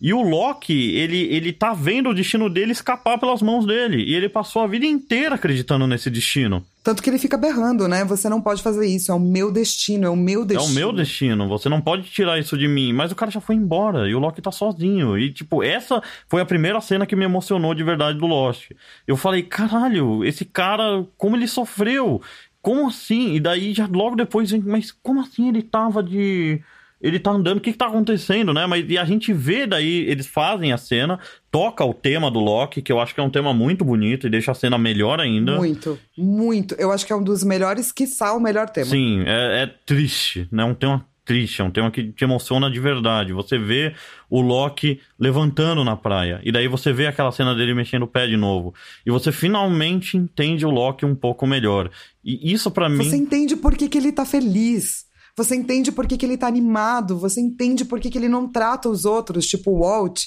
[0.00, 4.02] E o Loki, ele, ele tá vendo o destino dele escapar pelas mãos dele.
[4.02, 6.64] E ele passou a vida inteira acreditando nesse destino.
[6.82, 8.02] Tanto que ele fica berrando, né?
[8.06, 10.70] Você não pode fazer isso, é o meu destino, é o meu destino.
[10.70, 12.94] É o meu destino, você não pode tirar isso de mim.
[12.94, 15.18] Mas o cara já foi embora e o Loki tá sozinho.
[15.18, 18.70] E, tipo, essa foi a primeira cena que me emocionou de verdade do Lost.
[19.06, 22.22] Eu falei, caralho, esse cara, como ele sofreu?
[22.62, 23.34] Como assim?
[23.34, 26.62] E daí, já logo depois, mas como assim ele tava de
[27.00, 28.66] ele tá andando, o que, que tá acontecendo, né?
[28.66, 31.18] Mas e a gente vê daí, eles fazem a cena,
[31.50, 34.30] toca o tema do Loki, que eu acho que é um tema muito bonito e
[34.30, 35.56] deixa a cena melhor ainda.
[35.56, 36.74] Muito, muito.
[36.74, 38.90] Eu acho que é um dos melhores, quiçá o melhor tema.
[38.90, 40.62] Sim, é, é triste, né?
[40.64, 43.32] Um tema triste, é um tema que te emociona de verdade.
[43.32, 43.94] Você vê
[44.28, 48.26] o Loki levantando na praia, e daí você vê aquela cena dele mexendo o pé
[48.26, 48.74] de novo,
[49.06, 51.88] e você finalmente entende o Loki um pouco melhor.
[52.22, 53.04] E isso para mim.
[53.04, 55.08] Você entende por que, que ele tá feliz.
[55.36, 58.48] Você entende por que, que ele tá animado, você entende por que, que ele não
[58.48, 60.26] trata os outros, tipo o Walt,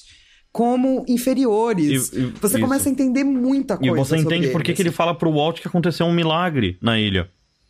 [0.52, 2.12] como inferiores.
[2.14, 2.60] E, e, você isso.
[2.60, 3.94] começa a entender muita coisa.
[3.94, 7.00] E você entende por que, que ele fala pro Walt que aconteceu um milagre na
[7.00, 7.30] ilha.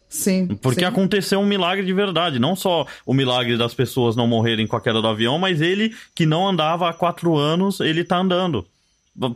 [0.09, 0.47] Sim.
[0.61, 0.85] Porque sim.
[0.85, 2.37] aconteceu um milagre de verdade.
[2.37, 5.95] Não só o milagre das pessoas não morrerem com a queda do avião, mas ele,
[6.13, 8.63] que não andava há quatro anos, ele tá andando.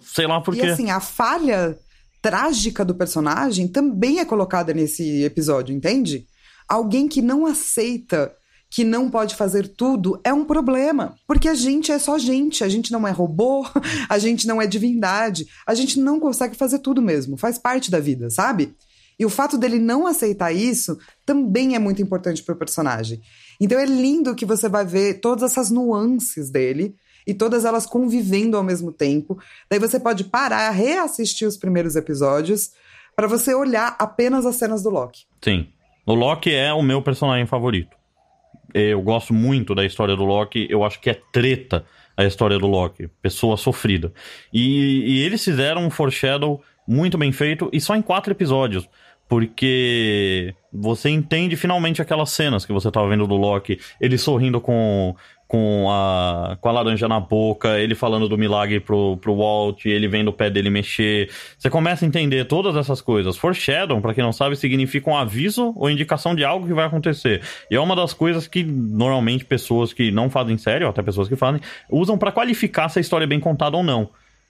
[0.04, 0.66] sei lá por quê.
[0.66, 1.76] E assim, a falha
[2.22, 6.28] trágica do personagem também é colocada nesse episódio, entende?
[6.68, 8.36] Alguém que não aceita
[8.70, 12.70] que não pode fazer tudo é um problema, porque a gente é só gente, a
[12.70, 13.66] gente não é robô,
[14.10, 18.00] a gente não é divindade, a gente não consegue fazer tudo mesmo, faz parte da
[18.00, 18.76] vida, sabe?
[19.20, 23.22] E o fato dele não aceitar isso também é muito importante para o personagem.
[23.60, 26.96] Então é lindo que você vai ver todas essas nuances dele
[27.26, 29.40] e todas elas convivendo ao mesmo tempo.
[29.70, 32.72] Daí você pode parar, reassistir os primeiros episódios
[33.16, 35.26] para você olhar apenas as cenas do Loki.
[35.44, 35.68] Sim.
[36.08, 37.98] O Loki é o meu personagem favorito.
[38.74, 41.86] Eu gosto muito da história do Loki, eu acho que é treta
[42.16, 44.14] a história do Loki, pessoa sofrida.
[44.54, 48.88] E, e eles fizeram um foreshadow muito bem feito e só em quatro episódios
[49.28, 55.16] porque você entende finalmente aquelas cenas que você tava vendo do Loki, ele sorrindo com,
[55.48, 60.08] com, a, com a laranja na boca, ele falando do milagre pro, pro Walt, ele
[60.08, 61.30] vendo o pé dele mexer.
[61.58, 63.38] Você começa a entender todas essas coisas.
[63.38, 67.42] Foreshadow, para quem não sabe, significa um aviso ou indicação de algo que vai acontecer.
[67.72, 71.30] E é uma das coisas que normalmente pessoas que não fazem sério, ou até pessoas
[71.30, 74.10] que fazem, usam para qualificar se a história é bem contada ou não.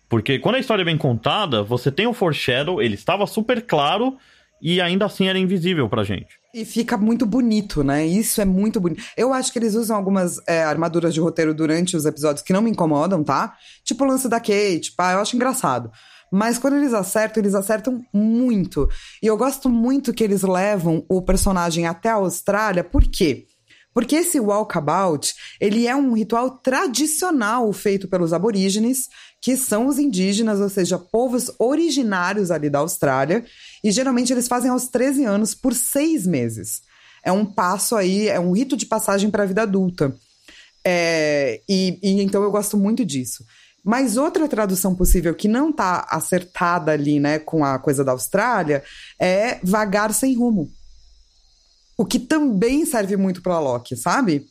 [0.10, 4.18] Porque quando a história é bem contada, você tem o foreshadow, ele estava super claro
[4.62, 6.40] e ainda assim era invisível pra gente.
[6.58, 8.04] E fica muito bonito, né?
[8.04, 9.04] Isso é muito bonito.
[9.16, 12.64] Eu acho que eles usam algumas é, armaduras de roteiro durante os episódios que não
[12.64, 13.54] me incomodam, tá?
[13.84, 15.92] Tipo o lance da Kate, pá, eu acho engraçado.
[16.32, 18.90] Mas quando eles acertam, eles acertam muito.
[19.22, 23.46] E eu gosto muito que eles levam o personagem até a Austrália, por quê?
[23.94, 29.10] Porque esse walkabout, ele é um ritual tradicional feito pelos aborígenes,
[29.42, 33.46] que são os indígenas, ou seja, povos originários ali da Austrália,
[33.88, 36.82] e geralmente eles fazem aos 13 anos por seis meses.
[37.24, 40.14] É um passo aí, é um rito de passagem para a vida adulta.
[40.84, 43.46] É, e, e, então eu gosto muito disso.
[43.82, 48.84] Mas outra tradução possível que não está acertada ali, né, com a coisa da Austrália,
[49.18, 50.70] é vagar sem rumo.
[51.98, 54.50] O que também serve muito para Loki, sabe?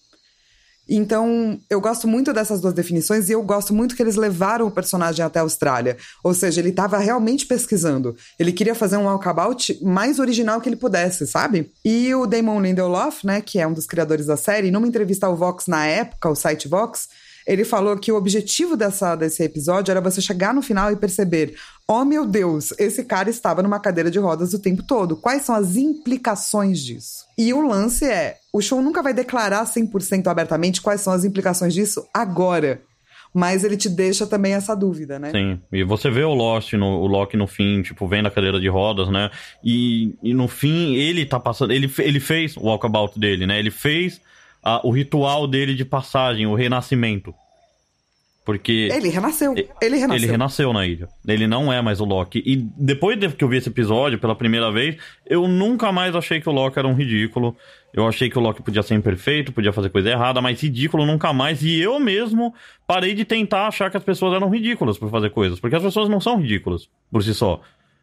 [0.89, 4.71] Então, eu gosto muito dessas duas definições e eu gosto muito que eles levaram o
[4.71, 5.97] personagem até a Austrália.
[6.23, 8.17] Ou seja, ele estava realmente pesquisando.
[8.39, 11.73] Ele queria fazer um walkabout mais original que ele pudesse, sabe?
[11.85, 15.37] E o Damon Lindelof, né, que é um dos criadores da série, numa entrevista ao
[15.37, 17.09] Vox na época, o site Vox,
[17.47, 21.55] ele falou que o objetivo dessa, desse episódio era você chegar no final e perceber:
[21.87, 25.17] oh meu Deus, esse cara estava numa cadeira de rodas o tempo todo.
[25.17, 27.25] Quais são as implicações disso?
[27.39, 31.73] E o lance é: o show nunca vai declarar 100% abertamente quais são as implicações
[31.73, 32.83] disso agora.
[33.33, 35.31] Mas ele te deixa também essa dúvida, né?
[35.31, 35.61] Sim.
[35.71, 38.67] E você vê o Lost, no, o Loki no fim, tipo, vendo a cadeira de
[38.67, 39.31] rodas, né?
[39.63, 41.71] E, e no fim, ele tá passando.
[41.71, 43.59] Ele, ele fez o walkabout dele, né?
[43.59, 44.23] Ele fez
[44.67, 47.33] a, o ritual dele de passagem, o renascimento.
[48.45, 48.89] Porque.
[48.93, 49.55] Ele renasceu.
[49.81, 50.17] Ele renasceu.
[50.17, 51.09] Ele renasceu na ilha.
[51.27, 52.43] Ele não é mais o Loki.
[52.45, 56.41] E depois de que eu vi esse episódio pela primeira vez, eu nunca mais achei
[56.41, 57.57] que o Loki era um ridículo.
[57.95, 61.33] Eu achei que o Loki podia ser imperfeito, podia fazer coisa errada, mas ridículo nunca
[61.33, 61.63] mais.
[61.63, 62.53] E eu mesmo
[62.89, 65.61] parei de tentar achar que as pessoas eram ridículas por fazer coisas.
[65.61, 67.61] Porque as pessoas não são ridículas por si só.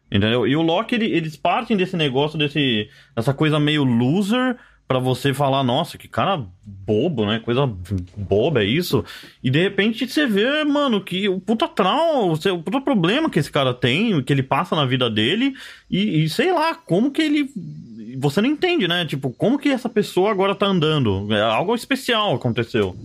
[0.09, 0.47] Entendeu?
[0.47, 4.57] E o Loki, ele, eles partem desse negócio, desse, dessa coisa meio loser
[4.93, 7.39] para você falar, nossa, que cara bobo, né?
[7.39, 7.65] Coisa
[8.15, 9.03] boba é isso.
[9.43, 13.51] E de repente você vê, mano, que o puta trauma, o puta problema que esse
[13.51, 15.55] cara tem, que ele passa na vida dele,
[15.89, 17.49] e, e, sei lá, como que ele.
[18.19, 19.03] Você não entende, né?
[19.03, 21.27] Tipo, como que essa pessoa agora tá andando?
[21.33, 22.95] É, algo especial aconteceu.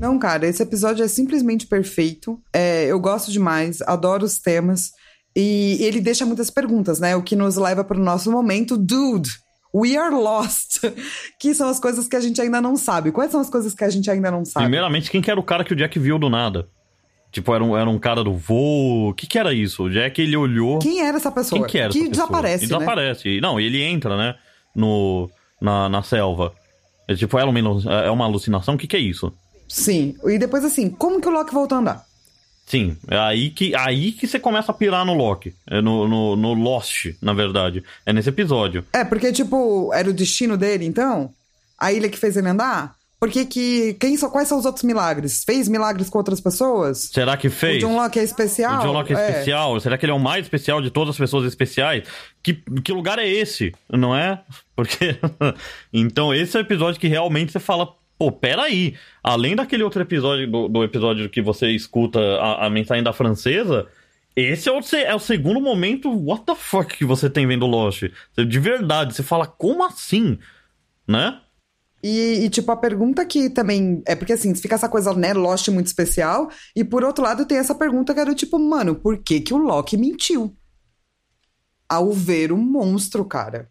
[0.00, 2.40] Não, cara, esse episódio é simplesmente perfeito.
[2.52, 4.90] É, eu gosto demais, adoro os temas.
[5.40, 7.14] E ele deixa muitas perguntas, né?
[7.14, 9.30] O que nos leva para o nosso momento, dude.
[9.72, 10.80] We are lost.
[11.38, 13.12] Que são as coisas que a gente ainda não sabe.
[13.12, 14.64] Quais são as coisas que a gente ainda não sabe?
[14.64, 16.66] Primeiramente, quem que era o cara que o Jack viu do nada?
[17.30, 19.10] Tipo, era um, era um cara do voo.
[19.10, 19.84] O que que era isso?
[19.84, 20.80] O Jack, ele olhou.
[20.80, 21.60] Quem era essa pessoa?
[21.60, 22.80] Quem que era que essa desaparece, pessoa?
[22.80, 22.86] né?
[22.86, 23.40] desaparece.
[23.40, 24.34] Não, ele entra, né?
[24.74, 25.30] No,
[25.60, 26.52] na, na selva.
[27.06, 27.60] É, tipo, é uma,
[28.04, 28.74] é uma alucinação?
[28.74, 29.32] O que que é isso?
[29.68, 30.16] Sim.
[30.24, 32.07] E depois, assim, como que o Loki voltou a andar?
[32.68, 35.54] Sim, é aí que, aí que você começa a pirar no Loki.
[35.70, 37.82] É no, no, no Lost, na verdade.
[38.04, 38.84] É nesse episódio.
[38.92, 41.30] É, porque, tipo, era o destino dele, então?
[41.78, 42.94] A ilha que fez ele andar?
[43.18, 43.94] Porque que.
[43.94, 45.42] Quem quais são os outros milagres?
[45.44, 47.10] Fez milagres com outras pessoas?
[47.12, 47.82] Será que fez?
[47.82, 48.80] O John Locke é especial?
[48.80, 49.80] O John Locke é, é, especial?
[49.80, 52.06] Será que ele é o mais especial de todas as pessoas especiais?
[52.42, 52.54] Que,
[52.84, 53.74] que lugar é esse?
[53.90, 54.40] Não é?
[54.76, 55.18] Porque.
[55.92, 60.50] então, esse é o episódio que realmente você fala pô, peraí, além daquele outro episódio,
[60.50, 63.86] do, do episódio que você escuta a, a, mensagem da francesa,
[64.34, 68.04] esse é o, é o segundo momento, what the fuck, que você tem vendo Lost.
[68.36, 70.38] De verdade, você fala, como assim?
[71.06, 71.40] Né?
[72.02, 74.02] E, e, tipo, a pergunta que também.
[74.06, 76.50] É porque assim, fica essa coisa, né, Lost muito especial.
[76.74, 79.58] E por outro lado, tem essa pergunta que era tipo, mano, por que, que o
[79.58, 80.56] Loki mentiu?
[81.88, 83.68] Ao ver um monstro, cara.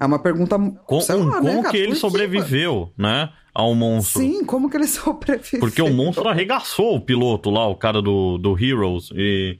[0.00, 0.58] É uma pergunta.
[0.86, 3.30] Com, sei lá, como né, que ele sobreviveu, né?
[3.52, 4.22] Ao monstro.
[4.22, 5.60] Sim, como que ele sobreviveu?
[5.60, 9.58] Porque o monstro arregaçou o piloto lá, o cara do, do Heroes, e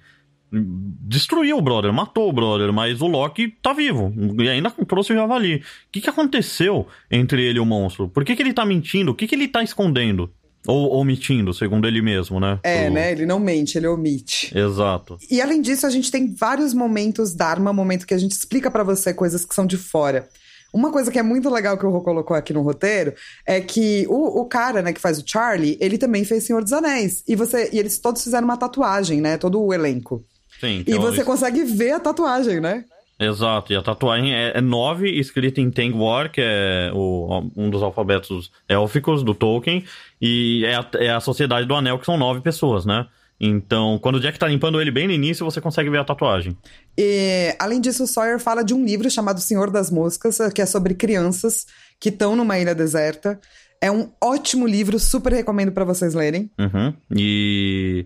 [0.52, 5.16] destruiu o brother, matou o brother, mas o Loki tá vivo e ainda trouxe o
[5.16, 5.56] javali.
[5.56, 5.62] O
[5.92, 8.08] que, que aconteceu entre ele e o monstro?
[8.08, 9.12] Por que, que ele tá mentindo?
[9.12, 10.32] O que, que ele tá escondendo?
[10.66, 12.58] Ou omitindo, segundo ele mesmo, né?
[12.62, 13.12] É, Pro- né?
[13.12, 14.56] Ele não mente, ele omite.
[14.56, 15.16] Exato.
[15.30, 18.82] E além disso, a gente tem vários momentos Dharma, momento que a gente explica pra
[18.82, 20.28] você coisas que são de fora.
[20.72, 23.12] Uma coisa que é muito legal que o Rô colocou aqui no roteiro
[23.44, 26.72] é que o, o cara, né, que faz o Charlie, ele também fez Senhor dos
[26.72, 27.24] Anéis.
[27.26, 29.36] E você e eles todos fizeram uma tatuagem, né?
[29.36, 30.22] Todo o elenco.
[30.60, 30.84] Sim.
[30.86, 32.84] E você isso- consegue ver a tatuagem, né?
[33.20, 37.82] Exato, e a tatuagem é, é nove, escrita em Tengwar, que é o- um dos
[37.82, 39.84] alfabetos élficos do Tolkien,
[40.20, 43.06] e é a, é a Sociedade do Anel, que são nove pessoas, né?
[43.38, 46.56] Então, quando o Jack tá limpando ele bem no início, você consegue ver a tatuagem.
[46.96, 50.66] E, além disso, o Sawyer fala de um livro chamado Senhor das Moscas, que é
[50.66, 51.66] sobre crianças
[51.98, 53.40] que estão numa ilha deserta.
[53.80, 56.50] É um ótimo livro, super recomendo pra vocês lerem.
[56.58, 56.92] Uhum.
[57.16, 58.04] E,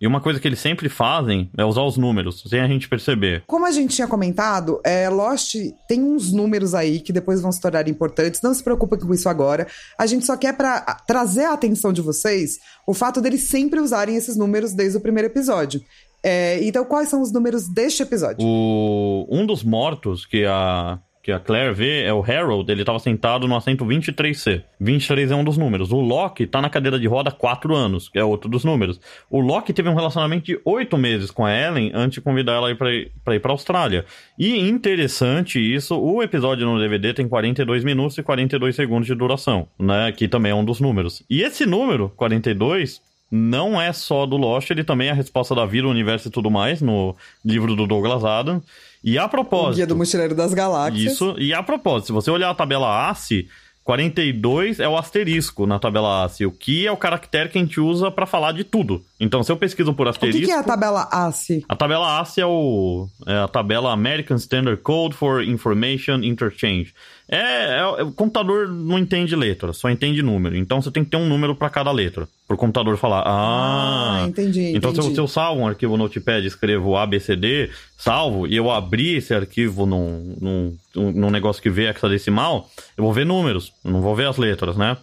[0.00, 3.42] e uma coisa que eles sempre fazem é usar os números, sem a gente perceber.
[3.46, 5.54] Como a gente tinha comentado, é, Lost
[5.88, 8.42] tem uns números aí que depois vão se tornar importantes.
[8.42, 9.66] Não se preocupe com isso agora.
[9.98, 13.80] A gente só quer pra a- trazer a atenção de vocês o fato deles sempre
[13.80, 15.80] usarem esses números desde o primeiro episódio.
[16.22, 18.44] É, então, quais são os números deste episódio?
[18.44, 23.00] O, um dos mortos que a, que a Claire vê é o Harold, ele tava
[23.00, 24.62] sentado no assento 23C.
[24.78, 25.90] 23 é um dos números.
[25.90, 29.00] O Loki tá na cadeira de roda há 4 anos, que é outro dos números.
[29.28, 32.72] O Loki teve um relacionamento de 8 meses com a Ellen antes de convidar ela
[32.76, 34.04] pra ir pra, ir pra Austrália.
[34.38, 39.66] E interessante isso, o episódio no DVD tem 42 minutos e 42 segundos de duração,
[39.76, 40.12] né?
[40.12, 41.24] Que também é um dos números.
[41.28, 45.66] E esse número, 42, não é só do Lost, ele também é a resposta da
[45.66, 48.62] vida, o universo e tudo mais, no livro do Douglas Adams.
[49.02, 49.76] E a O propósito.
[49.76, 51.12] Guia do Mochileiro das Galáxias.
[51.12, 53.48] Isso, e a propósito, se você olhar a tabela ACE,
[53.84, 57.78] 42 é o asterisco na tabela ACE, o que é o caractere que a gente
[57.80, 59.00] usa pra falar de tudo.
[59.20, 60.40] Então, se eu pesquiso por O asterisco.
[60.40, 61.64] que, que é a tabela ACE?
[61.68, 66.92] A tabela ACE é, o, é a tabela American Standard Code for Information Interchange.
[67.28, 70.56] É, é- o computador não entende letra, só entende número.
[70.56, 72.28] Então você tem que ter um número para cada letra.
[72.46, 74.22] Pro computador falar, ah.
[74.22, 75.14] Ah, entendi, Então se eu, entendi.
[75.16, 79.34] se eu salvo um arquivo no Notepad e escrevo ABCD, salvo, e eu abrir esse
[79.34, 84.28] arquivo num, num, num negócio que vê hexadecimal, eu vou ver números, não vou ver
[84.28, 84.96] as letras, né?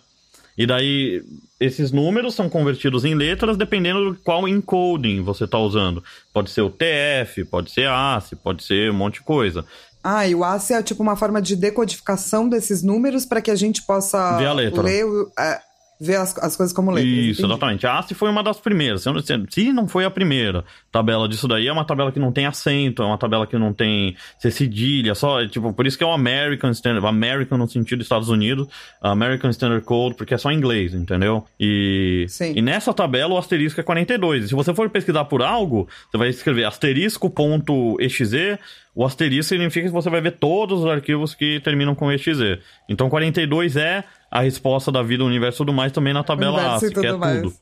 [0.57, 1.21] E daí,
[1.59, 6.03] esses números são convertidos em letras dependendo de qual encoding você está usando.
[6.31, 9.65] Pode ser o TF, pode ser ACE, pode ser um monte de coisa.
[10.03, 13.55] Ah, e o ACE é tipo uma forma de decodificação desses números para que a
[13.55, 14.81] gente possa Ver a letra.
[14.81, 15.61] ler, o- é,
[15.99, 17.11] ver as, as coisas como letras.
[17.13, 17.53] Isso, entendi.
[17.53, 17.87] exatamente.
[17.87, 19.03] A ACE foi uma das primeiras.
[19.03, 23.01] Se não- foi a primeira tabela disso daí, é uma tabela que não tem acento,
[23.01, 26.07] é uma tabela que não tem ser cedilha, só, é, tipo, por isso que é
[26.07, 28.67] o American Standard, American no sentido dos Estados Unidos,
[29.01, 31.45] American Standard Code, porque é só em inglês, entendeu?
[31.59, 32.53] E, Sim.
[32.55, 34.45] e nessa tabela o asterisco é 42.
[34.45, 38.59] E se você for pesquisar por algo, você vai escrever asterisco.exe,
[38.95, 42.59] o asterisco significa que você vai ver todos os arquivos que terminam com exe.
[42.87, 44.03] Então 42 é
[44.33, 47.05] a resposta da vida, o universo e tudo mais também na tabela Universo ACE, que
[47.05, 47.41] é tudo mais.
[47.43, 47.53] tudo.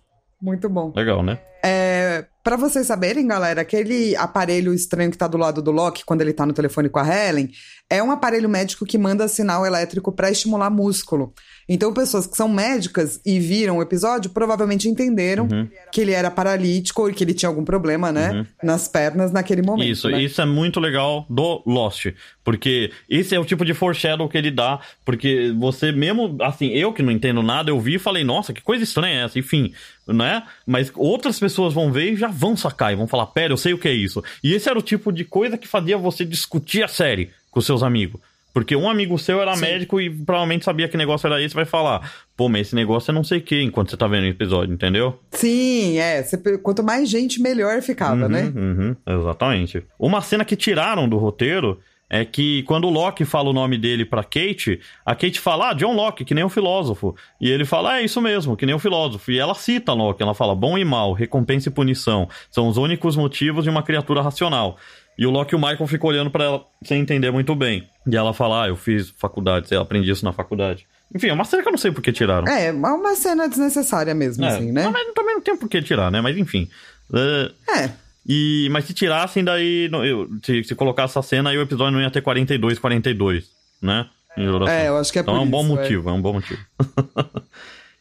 [0.42, 0.94] Muito bom.
[0.96, 1.38] Legal, né?
[1.62, 6.22] É, para vocês saberem, galera, aquele aparelho estranho que tá do lado do Loki quando
[6.22, 7.52] ele tá no telefone com a Helen,
[7.90, 11.34] é um aparelho médico que manda sinal elétrico para estimular músculo.
[11.68, 15.68] Então, pessoas que são médicas e viram o episódio provavelmente entenderam Uhum.
[15.92, 19.90] que ele era paralítico e que ele tinha algum problema, né, nas pernas naquele momento.
[19.90, 20.22] Isso, né?
[20.22, 22.08] isso é muito legal do Lost.
[22.44, 24.80] Porque esse é o tipo de foreshadow que ele dá.
[25.06, 28.62] Porque você mesmo, assim, eu que não entendo nada, eu vi e falei, nossa, que
[28.62, 29.38] coisa estranha é essa?
[29.38, 29.74] Enfim,
[30.08, 30.44] né?
[30.66, 33.74] Mas outras pessoas vão ver e já vão sacar e vão falar, pera, eu sei
[33.74, 34.24] o que é isso.
[34.44, 37.84] E esse era o tipo de coisa que fazia você discutir a série com seus
[37.84, 38.20] amigos.
[38.54, 39.62] Porque um amigo seu era Sim.
[39.62, 43.14] médico e provavelmente sabia que negócio era esse, vai falar, pô, mas esse negócio é
[43.14, 45.18] não sei o que enquanto você tá vendo o episódio, entendeu?
[45.32, 46.22] Sim, é.
[46.22, 48.52] Você- quanto mais gente, melhor ficava, Uhum, né?
[48.54, 49.82] uhum, exatamente.
[49.98, 51.80] Uma cena que tiraram do roteiro
[52.14, 55.74] é que quando o Locke fala o nome dele pra Kate, a Kate fala, ah,
[55.74, 57.16] John Locke, que nem o filósofo.
[57.40, 59.32] E ele fala, é isso mesmo, que nem o filósofo.
[59.32, 62.28] E ela cita Locke, ela fala, bom e mal, recompensa e punição.
[62.52, 64.78] São os únicos motivos de uma criatura racional.
[65.18, 67.88] E o Locke e o Michael ficam olhando pra ela sem entender muito bem.
[68.06, 70.86] E ela fala, ah, eu fiz faculdade, sei lá, aprendi isso na faculdade.
[71.16, 72.46] Enfim, é uma cena que eu não sei por que tiraram.
[72.46, 74.90] É, é uma cena desnecessária mesmo, É, assim, né?
[74.92, 76.20] mas também não tem por que tirar, né?
[76.20, 76.68] Mas enfim.
[77.14, 77.52] É,
[77.84, 77.90] É.
[78.28, 79.90] e, mas se tirassem, daí.
[79.92, 83.50] eu- se, se colocasse essa cena, aí o episódio não ia ter 42, 42,
[83.82, 84.08] né?
[84.38, 85.76] É, eu acho que é então por é um bom isso, é.
[85.76, 86.14] motivo, é.
[86.14, 86.62] um bom motivo.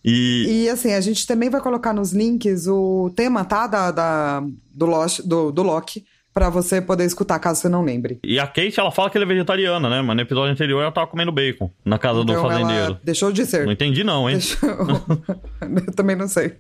[0.05, 3.67] e E assim, a gente também vai colocar nos links o tema, tá?
[3.67, 4.43] Da, da-
[4.73, 8.19] do, Lost, do, do Loki, pra você poder escutar, caso você não lembre.
[8.25, 10.03] E a Kate, ela fala que ela é vegetariana, né?
[10.03, 12.85] Mas no episódio anterior ela tava comendo bacon na casa do Então fazendeiro.
[12.85, 13.65] ela deixou de ser.
[13.65, 14.37] Não entendi não, hein?
[14.37, 15.93] Deixa eu...
[15.95, 16.57] também não sei.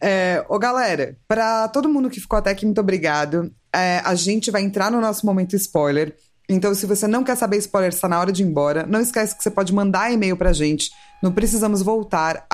[0.00, 3.50] É, ô, galera, pra todo mundo que ficou até aqui, muito obrigado.
[3.74, 6.14] É, a gente vai entrar no nosso momento spoiler.
[6.48, 8.84] Então, se você não quer saber spoiler, está na hora de ir embora.
[8.86, 10.90] Não esquece que você pode mandar e-mail pra gente
[11.22, 12.46] no precisamos voltar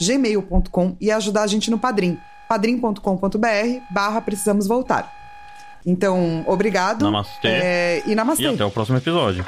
[0.00, 2.16] gmail.com e ajudar a gente no Padrim.
[2.48, 3.38] padrim.com.br
[3.90, 5.23] barra precisamos voltar.
[5.86, 7.02] Então, obrigado.
[7.02, 7.48] Namastê.
[7.48, 8.44] É, e namastê.
[8.44, 9.44] E até o próximo episódio.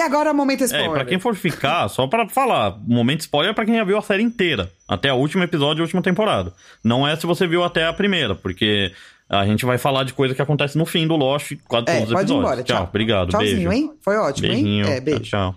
[0.00, 0.90] E agora, momento É, spoiler.
[0.90, 3.98] e pra quem for ficar, só pra falar, momento spoiler é pra quem já viu
[3.98, 4.70] a série inteira.
[4.88, 6.54] Até o último episódio e a última temporada.
[6.82, 8.92] Não é se você viu até a primeira, porque
[9.28, 12.08] a gente vai falar de coisa que acontece no fim do Lost, quase É, todos
[12.08, 12.38] os pode ir episódios.
[12.38, 12.62] embora.
[12.62, 12.84] Tchau.
[12.88, 13.72] obrigado, Tchauzinho, beijo.
[13.72, 13.92] hein?
[14.02, 14.86] Foi ótimo, Beijinho.
[14.86, 14.92] hein?
[14.94, 15.20] É, beijo.
[15.20, 15.54] Tchau.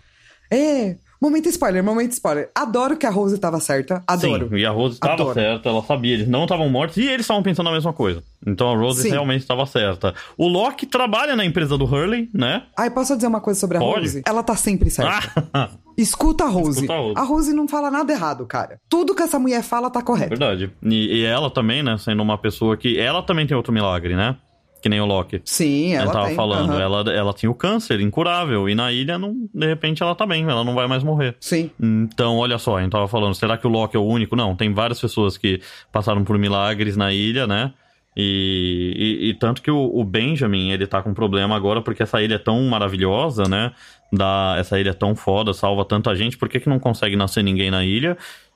[0.51, 2.49] É, momento spoiler, momento spoiler.
[2.53, 4.03] Adoro que a Rose tava certa.
[4.05, 4.49] Adoro.
[4.49, 5.33] Sim, e a Rose estava Adoro.
[5.33, 8.21] certa, ela sabia, eles não estavam mortos e eles estavam pensando a mesma coisa.
[8.45, 9.11] Então a Rose Sim.
[9.11, 10.13] realmente estava certa.
[10.37, 12.63] O Loki trabalha na empresa do Hurley, né?
[12.77, 14.01] Ai, posso dizer uma coisa sobre a Pode.
[14.01, 14.21] Rose?
[14.27, 15.47] Ela tá sempre certa.
[15.53, 16.81] Ah, Escuta a Rose.
[16.81, 17.13] Escuta a Rose.
[17.17, 18.79] A Rose não fala nada errado, cara.
[18.89, 20.29] Tudo que essa mulher fala tá correto.
[20.29, 20.71] verdade.
[20.81, 22.99] E, e ela também, né, sendo uma pessoa que.
[22.99, 24.35] Ela também tem outro milagre, né?
[24.83, 25.41] Que nem o Loki.
[25.45, 26.35] Sim, ela Ela tava tem.
[26.35, 26.81] falando, aham.
[26.81, 30.43] ela, ela tinha o câncer incurável e na ilha, não, de repente, ela tá bem,
[30.43, 31.37] ela não vai mais morrer.
[31.39, 31.71] Sim.
[31.81, 34.35] Então, olha só, a gente tava falando, será que o Loki é o único?
[34.35, 37.71] Não, tem várias pessoas que passaram por milagres na ilha, né?
[38.15, 42.21] E, e- e tanto que o, o Benjamin, ele tá com problema agora porque essa
[42.21, 43.71] ilha é tão maravilhosa, né?
[44.11, 47.41] Da, essa ilha é tão foda, salva tanta gente, por que, que não consegue nascer
[47.43, 48.15] ninguém na ilha?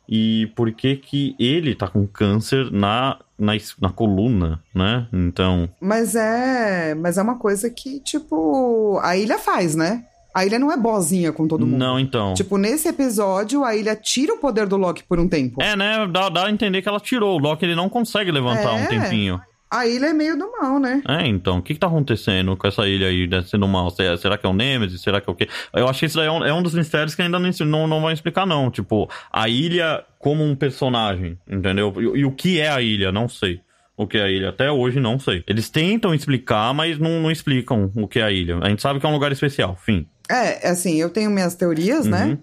[0.09, 5.07] E por que que ele tá com câncer na, na, na coluna, né?
[5.11, 6.95] Então, Mas é.
[6.95, 10.03] Mas é uma coisa que, tipo, a ilha faz, né?
[10.33, 11.79] A ilha não é bozinha com todo mundo.
[11.79, 12.35] não, então...
[12.35, 15.61] Tipo, nesse episódio, a ilha tira o poder do Loki por um tempo.
[15.61, 16.07] É, né?
[16.11, 17.35] Dá, dá a entender que ela tirou.
[17.35, 18.85] O Loki ele não consegue levantar um É.
[18.85, 19.41] tempinho.
[19.69, 21.01] A ilha é meio do mal, né?
[21.07, 23.89] É, então, o que, que tá acontecendo com essa ilha aí, né, sendo mal?
[23.89, 25.01] Será, que é o Nemesis?
[25.01, 25.47] Será que é o quê?
[25.73, 27.87] Eu acho que isso daí é um, é um dos mistérios que ainda não, não,
[27.87, 28.71] não vão explicar, não.
[28.71, 31.93] Tipo, a ilha como um personagem, entendeu?
[31.97, 33.11] E, e o que é a ilha?
[33.11, 33.59] Não sei.
[33.97, 34.49] O que é a ilha?
[34.49, 35.43] Até hoje não sei.
[35.47, 38.59] Eles tentam explicar, mas não, não explicam o que é a ilha.
[38.61, 40.07] A gente sabe que é um lugar especial, fim.
[40.29, 42.11] É, assim, eu tenho minhas teorias, Uhum.
[42.11, 42.37] né?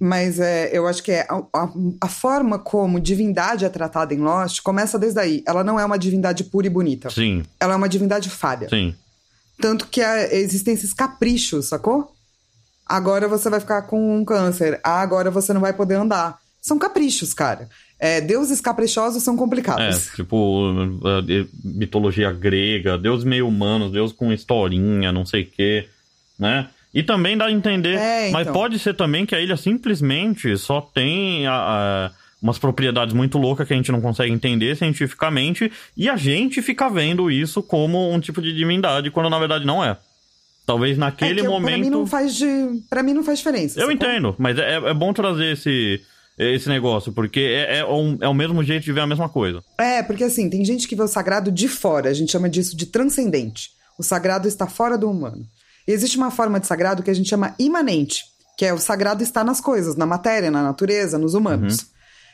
[0.00, 1.72] Mas é, eu acho que é a, a-
[2.02, 5.42] a forma como divindade é tratada em Lost começa desde aí.
[5.46, 7.10] Ela não é uma divindade pura e bonita.
[7.10, 8.68] Sim, Ela é uma divindade falha.
[8.68, 8.94] sim.
[9.60, 12.12] Tanto que a- existem esses caprichos, sacou?
[12.86, 14.80] Agora você vai ficar com um câncer.
[14.84, 16.38] Ah, agora você não vai poder andar.
[16.62, 17.68] São caprichos, cara.
[17.98, 20.10] É, deuses caprichosos são É, complicados.
[20.14, 20.70] tipo,
[21.02, 25.88] uh, de- mitologia grega, deus meio humanos, deus com historinha, não sei o quê,
[26.38, 26.68] né?
[26.94, 28.52] E também dá a entender, É, mas então.
[28.54, 32.10] pode ser também que a ilha simplesmente só tem a- a-
[32.40, 36.88] umas propriedades muito loucas que a gente não consegue entender cientificamente, e a gente fica
[36.88, 39.96] vendo isso como um tipo de divindade, quando na verdade não é.
[40.64, 41.74] Talvez É naquele que eu- momento...
[41.74, 42.46] Pra mim não faz de.
[42.90, 43.80] Para mim não faz diferença.
[43.80, 46.00] Eu entendo, mas é, é bom trazer esse,
[46.38, 49.62] esse negócio, porque é, é, um- é o mesmo jeito de ver a mesma coisa.
[49.78, 52.76] É, porque assim, tem gente que vê o sagrado de fora, a gente chama disso
[52.76, 53.70] de transcendente.
[53.98, 55.44] O sagrado está fora do humano.
[55.88, 58.24] E existe uma forma de sagrado que a gente chama imanente,
[58.58, 61.86] que é o sagrado está nas coisas, na matéria, na natureza, nos humanos.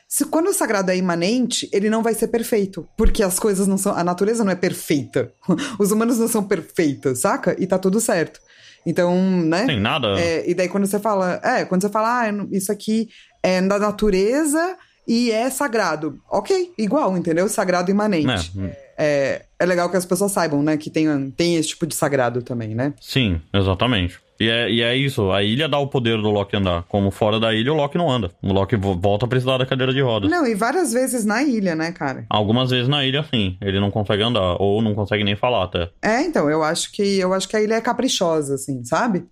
[0.09, 3.79] Se quando o sagrado é imanente, ele não vai ser perfeito, porque as coisas não
[3.79, 5.33] são, a natureza não é perfeita.
[5.79, 7.57] Os humanos não são perfeitos, saca?
[7.59, 8.39] E tá tudo certo.
[8.85, 9.67] Então, né?
[9.67, 10.09] Tem nada.
[10.21, 13.09] É, e daí quando você fala, é, quando você fala, ah, isso aqui
[13.43, 14.77] é da natureza
[15.09, 16.19] e é sagrado.
[16.31, 17.49] Ok, igual, entendeu?
[17.49, 18.57] Sagrado imanente.
[18.57, 18.77] né?
[18.97, 22.43] É, é legal que as pessoas saibam, né, que tem, tem esse tipo de sagrado
[22.43, 22.93] também, né?
[23.01, 24.19] Sim, exatamente.
[24.41, 26.83] E é, e é isso, a ilha dá o poder do Loki andar.
[26.89, 28.33] Como fora da ilha, o Loki não anda.
[28.43, 30.29] O Loki vo- volta a precisar da cadeira de rodas.
[30.29, 32.27] Não, e várias vezes na ilha, né, cara?
[32.29, 33.57] Algumas vezes na ilha, sim.
[33.61, 34.57] Ele não consegue andar.
[34.61, 35.89] Ou não consegue nem falar até.
[36.03, 39.25] É, então, eu acho que eu acho que a ilha é caprichosa, assim, sabe?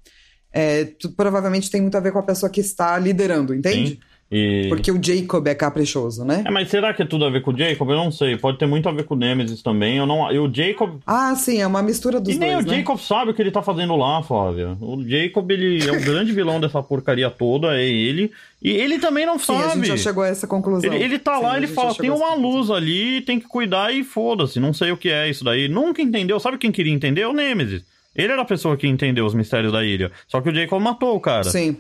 [0.53, 3.91] É, tu- provavelmente tem muito a ver com a pessoa que está liderando, entende?
[3.91, 3.99] Sim.
[4.33, 4.67] E...
[4.71, 6.43] Porque o Jacob é caprichoso, né?
[6.47, 7.91] É, mas será que é tudo a ver com o Jacob?
[7.91, 8.39] Eu não sei.
[8.39, 9.99] Pode ter muito a ver com o Nemesis também.
[9.99, 10.33] Eu não...
[10.33, 11.01] E o Jacob...
[11.07, 12.79] Ah, sim, é uma mistura dos e nem dois, o né?
[12.79, 14.75] Jacob sabe o que ele tá fazendo lá, Flávia.
[14.81, 18.33] O Jacob, ele é o grande vilão dessa porcaria toda, é ele.
[18.63, 19.65] E ele também não Sim, sabe.
[19.65, 20.91] a gente já chegou a essa conclusão.
[20.91, 24.03] Ele, ele tá Sim, lá, ele fala, tem uma luz ali, tem que cuidar e
[24.03, 25.69] foda-se, não sei o que é isso daí.
[25.69, 26.41] Nunca entendeu.
[26.41, 27.27] Sabe quem queria entender?
[27.27, 27.83] O Nemesis.
[28.17, 30.11] Ele era a pessoa que entendeu os mistérios da ilha.
[30.29, 31.45] Só que o Jacob matou o cara.
[31.45, 31.77] Sim,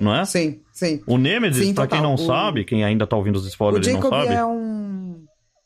[0.00, 0.24] Não é?
[0.24, 1.00] sim, sim.
[1.06, 1.88] O Nemesis, total.
[1.88, 4.34] quem não O- sabe, quem ainda tá ouvindo os O spoilers e não Jacob sabe,
[4.34, 5.24] é um,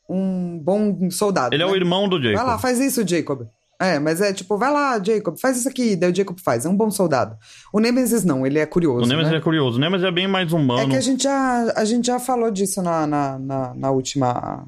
[0.09, 1.55] um bom soldado.
[1.55, 1.71] ele é né?
[1.71, 2.35] o irmão do Jacob.
[2.35, 3.47] Vai lá, faz isso, Jacob.
[3.79, 5.95] É, mas é tipo, vai lá, Jacob, faz isso aqui.
[5.97, 7.35] Daí o Jacob faz, é um bom soldado.
[7.73, 9.03] O Nemesis não, ele é curioso.
[9.05, 9.37] O Nemesis né?
[9.37, 9.77] é curioso.
[9.77, 10.81] O Nemesis é bem mais humano.
[10.81, 14.65] É que a gente já, a gente já falou disso na, na, na, na última.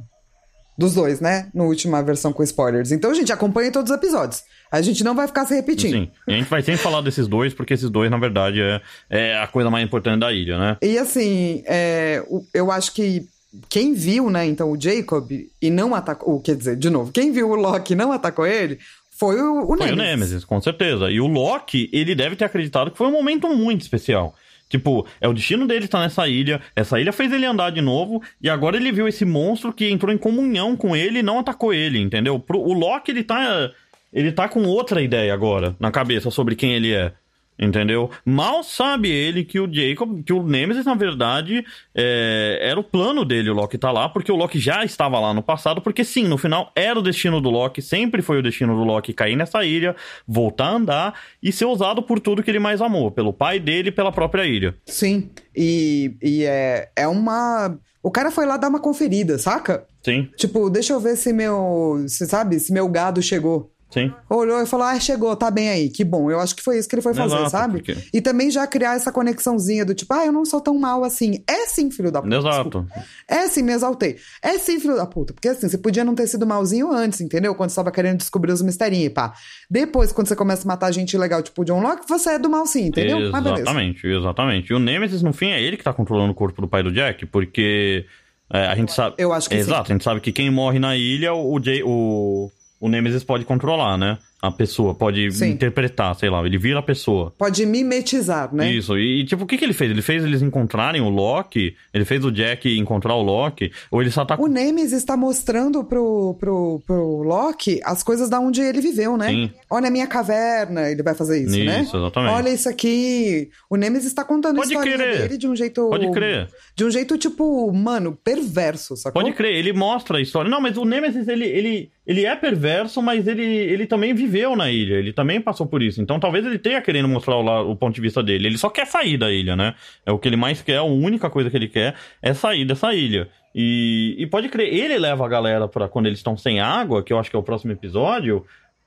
[0.77, 1.49] Dos dois, né?
[1.55, 2.91] Na última versão com spoilers.
[2.91, 4.43] Então a gente acompanha todos os episódios.
[4.71, 5.91] A gente não vai ficar se repetindo.
[5.91, 6.11] Sim.
[6.27, 9.37] E a gente vai sempre falar desses dois, porque esses dois, na verdade, é, é
[9.37, 10.77] a coisa mais importante da ilha, né?
[10.81, 13.25] E assim, é, eu acho que
[13.69, 16.39] quem viu, né, então, o Jacob e não atacou.
[16.41, 18.77] Quer dizer, de novo, quem viu o Loki e não atacou ele
[19.17, 19.93] foi o, o Foi Nemesis.
[19.93, 21.09] o Nemesis, com certeza.
[21.09, 24.35] E o Loki, ele deve ter acreditado que foi um momento muito especial.
[24.69, 26.61] Tipo, é o destino dele estar nessa ilha.
[26.75, 28.21] Essa ilha fez ele andar de novo.
[28.39, 31.73] E agora ele viu esse monstro que entrou em comunhão com ele e não atacou
[31.73, 32.37] ele, entendeu?
[32.37, 33.71] Pro, o Loki, ele tá.
[34.13, 37.13] Ele tá com outra ideia agora na cabeça sobre quem ele é.
[37.59, 38.11] Entendeu?
[38.23, 43.25] Mal sabe ele que o Jacob, que o Nemesis, na verdade, é, era o plano
[43.25, 46.25] dele, o Loki tá lá, porque o Loki já estava lá no passado, porque sim,
[46.25, 49.65] no final era o destino do Loki, sempre foi o destino do Loki cair nessa
[49.65, 49.95] ilha,
[50.27, 53.89] voltar a andar e ser usado por tudo que ele mais amou, pelo pai dele
[53.89, 54.75] e pela própria ilha.
[54.85, 55.31] Sim.
[55.55, 57.75] E, e é, é uma.
[58.03, 59.83] O cara foi lá dar uma conferida, saca?
[60.03, 62.03] Sim, Tipo, deixa eu ver se meu.
[62.07, 62.59] Você sabe?
[62.59, 63.71] Se meu gado chegou.
[63.89, 64.13] Sim.
[64.29, 66.29] Olhou e falou: Ah, chegou, tá bem aí, que bom.
[66.31, 67.73] Eu acho que foi isso que ele foi fazer, Exato, sabe?
[67.79, 71.03] porque- E também já criar essa conexãozinha do tipo, ah, eu não sou tão mal
[71.03, 71.43] assim.
[71.47, 72.35] É sim, filho da puta.
[72.35, 72.63] Exato.
[72.81, 73.05] desculpa.
[73.27, 74.17] É sim, me exaltei.
[74.41, 75.33] É sim, filho da puta.
[75.33, 77.55] Porque assim, você podia não ter sido malzinho antes, entendeu?
[77.55, 79.33] Quando você tava querendo descobrir os misterinhos e pá.
[79.69, 82.49] Depois, quando você começa a matar gente legal, tipo o John Locke, você é do
[82.49, 83.31] mal sim, entendeu?
[83.31, 83.61] Mas beleza.
[83.63, 84.71] Exatamente, exatamente.
[84.71, 86.91] E o Nemesis, no fim, é ele que tá controlando o corpo do pai do
[86.91, 88.05] Jack, porque
[88.53, 89.15] é, a gente sabe.
[89.17, 89.61] Eu acho que sim.
[89.61, 92.49] Exato, a gente sabe que quem morre na ilha, o, Jay, o,
[92.79, 94.17] o Nemesis pode controlar, né?
[94.39, 95.49] A pessoa, pode Sim.
[95.49, 97.33] interpretar, sei lá, ele vira a pessoa.
[97.39, 98.71] Pode mimetizar, né?
[98.71, 99.89] Isso, e tipo, o que, que ele fez?
[99.89, 101.75] Ele fez eles encontrarem o Loki?
[101.91, 103.71] Ele fez o Jack encontrar o Loki?
[103.89, 104.35] Ou ele só tá.
[104.39, 109.29] O Nemesis está mostrando pro, pro, pro Loki as coisas da onde ele viveu, né?
[109.29, 109.51] Sim.
[109.71, 111.81] Olha a minha caverna, ele vai fazer isso, né?
[111.81, 112.33] Isso, exatamente.
[112.33, 113.49] Olha isso aqui.
[113.67, 115.21] O Nemesis está contando Pode a história crer.
[115.23, 115.89] dele de um jeito.
[115.89, 116.47] Pode crer.
[116.75, 119.19] De um jeito, tipo, mano, perverso, sacou?
[119.19, 120.49] Pode crer, ele mostra a história.
[120.49, 124.71] Não, mas o Nemesis, ele, ele, ele é perverso, mas ele, ele também viveu na
[124.71, 124.95] ilha.
[124.95, 126.01] Ele também passou por isso.
[126.01, 128.47] Então talvez ele tenha querendo mostrar o, o ponto de vista dele.
[128.47, 129.75] Ele só quer sair da ilha, né?
[130.05, 132.93] É o que ele mais quer, a única coisa que ele quer é sair dessa
[132.93, 133.29] ilha.
[133.53, 137.11] E, e pode crer, ele leva a galera pra quando eles estão sem água, que
[137.11, 138.45] eu acho que é o próximo episódio,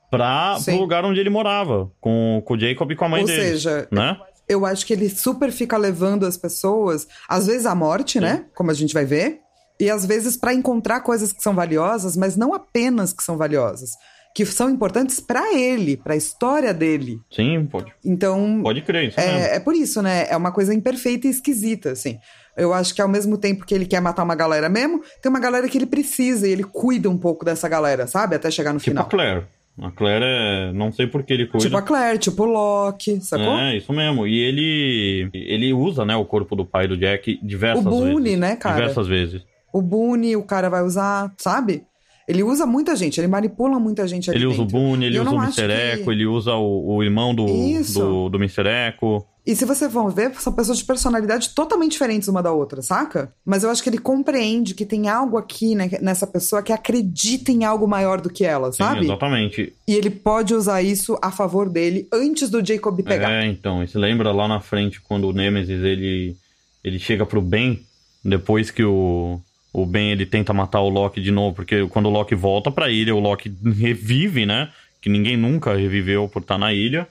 [0.09, 0.71] pra, Sim.
[0.71, 3.41] pro lugar onde ele morava, com, com o Jacob e com a mãe Ou dele.
[3.41, 4.17] seja, né?
[4.51, 8.45] eu acho que ele super fica levando as pessoas, às vezes à morte, né?
[8.53, 9.39] Como a gente vai ver.
[9.81, 13.89] E às vezes pra encontrar coisas que são valiosas, mas não apenas que são valiosas.
[14.33, 17.19] Que são importantes pra ele, pra história dele.
[17.29, 19.19] Sim, pode, Então, pode crer, isso.
[19.19, 20.25] É, é por isso, né?
[20.29, 22.17] É uma coisa imperfeita e esquisita, assim.
[22.55, 25.39] Eu acho que ao mesmo tempo que ele quer matar uma galera mesmo, tem uma
[25.39, 28.35] galera que ele precisa e ele cuida um pouco dessa galera, sabe?
[28.35, 29.05] Até chegar no Tipo final.
[29.05, 29.45] a Claire.
[29.81, 30.71] A Claire é.
[30.73, 31.65] Não sei por que ele cuida.
[31.65, 33.57] Tipo a Claire, tipo o Loki, sacou?
[33.57, 34.27] É, isso mesmo.
[34.27, 38.39] E ele ele usa, né, o corpo do pai do Jack diversas O Boone, vezes.
[38.39, 38.75] né, cara?
[38.75, 39.41] Diversas vezes.
[39.73, 41.83] O Boone, o cara vai usar, sabe?
[42.27, 44.79] Ele usa muita gente, ele manipula muita gente ali Ele usa o dentro.
[44.79, 45.55] Boone, ele usa o Mr.
[45.67, 47.99] que- Echo, ele usa o, o irmão do, Isso.
[47.99, 48.63] do, do Mr.
[48.67, 49.25] Echo.
[49.45, 53.33] E se você for ver, são pessoas de personalidade totalmente diferentes uma da outra, saca?
[53.43, 57.51] Mas eu acho que ele compreende que tem algo aqui né, nessa pessoa que acredita
[57.51, 59.03] em algo maior do que ela, Sim, sabe?
[59.03, 59.73] exatamente.
[59.87, 63.31] E ele pode usar isso a favor dele antes do Jacob pegar.
[63.31, 66.35] É, então, e se lembra lá na frente quando o Nemesis ele,
[66.83, 67.81] ele chega pro Ben,
[68.23, 69.39] depois que o,
[69.73, 72.89] o Ben ele tenta matar o Loki de novo, porque quando o Loki volta pra
[72.89, 74.69] ilha, o Loki revive, né?
[75.01, 77.07] Que ninguém nunca reviveu por estar na ilha.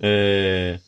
[0.00, 0.78] É,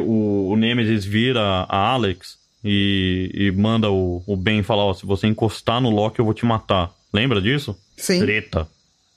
[0.00, 5.04] o, o Nemesis vira a Alex e, e manda o, o Ben falar: ó, se
[5.06, 6.90] você encostar no Loki, eu vou te matar.
[7.12, 7.76] Lembra disso?
[7.96, 8.20] Sim.
[8.20, 8.66] Treta.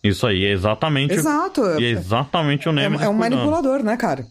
[0.04, 1.14] Isso aí, é exatamente.
[1.14, 1.66] Exato.
[1.66, 3.06] É exatamente o É, Nemesis.
[3.06, 3.38] é um cuidando.
[3.38, 4.26] manipulador, né, cara?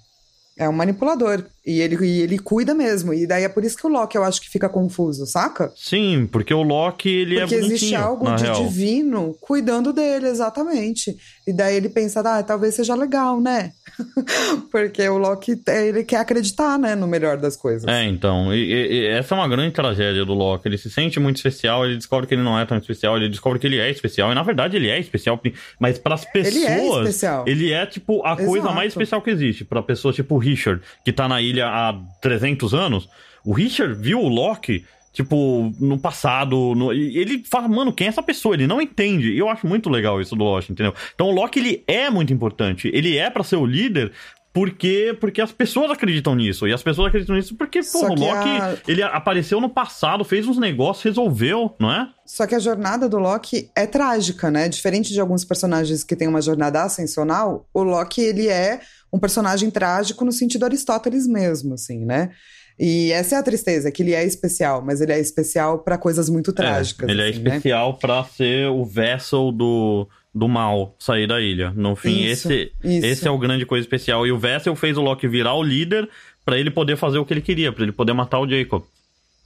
[0.57, 1.45] É um manipulador.
[1.67, 3.15] E ele, e ele cuida mesmo.
[3.15, 5.73] E daí é por isso que o Loki eu acho que fica confuso, saca?
[5.75, 8.65] Sim, porque o Loki, ele Porque é bonitinho, existe algo de real.
[8.67, 11.17] divino cuidando dele, exatamente.
[11.47, 13.73] E daí ele pensa, ah, talvez seja legal, né?
[14.71, 17.87] Porque o Loki, ele quer acreditar, né, no melhor das coisas.
[17.89, 20.69] É, então, e, e- essa é uma grande tragédia do Loki.
[20.69, 23.59] Ele se sente muito especial, ele descobre que ele não é tão especial, ele descobre
[23.59, 25.41] que ele é especial, e na verdade ele é especial,
[25.79, 27.45] mas pras pessoas, Ele é especial.
[27.47, 28.75] ele é, tipo a coisa Exato.
[28.75, 29.65] mais especial que existe.
[29.65, 33.09] Pra pessoa tipo o Richard, que tá na ilha há 300 anos,
[33.45, 34.85] o Richard viu o Loki
[35.15, 36.75] tipo, no passado.
[36.75, 36.93] No...
[36.93, 38.55] Ele fala, mano, quem é essa pessoa?
[38.55, 39.33] Ele não entende.
[39.33, 40.93] E eu acho muito legal isso do Lost, entendeu?
[41.15, 42.91] Então o Loki, ele é muito importante.
[42.93, 44.13] Ele é para ser o líder,
[44.53, 46.67] porque, porque as pessoas acreditam nisso.
[46.67, 48.77] E as pessoas acreditam nisso porque, pô, o Loki, a...
[48.87, 52.09] ele apareceu no passado, fez uns negócios, resolveu, não é?
[52.27, 54.69] Só que a jornada do Loki é trágica, né?
[54.69, 58.81] Diferente de alguns personagens que têm uma jornada ascensional, o Loki, ele é
[59.15, 62.31] um personagem trágico no sentido Aristóteles mesmo, assim, né?
[62.77, 66.29] E essa é a tristeza, que ele é especial, mas ele é especial para coisas
[66.29, 67.09] muito é, trágicas.
[67.09, 67.99] É, ele assim, é especial né?
[68.01, 71.71] para ser o vessel do, do mal sair da ilha.
[71.77, 73.07] No fim, isso, esse, isso.
[73.07, 74.27] esse é o grande coisa especial.
[74.27, 76.09] E o Vessel fez o Loki virar o líder
[76.45, 78.83] para ele poder fazer o que ele queria, para ele poder matar o Jacob.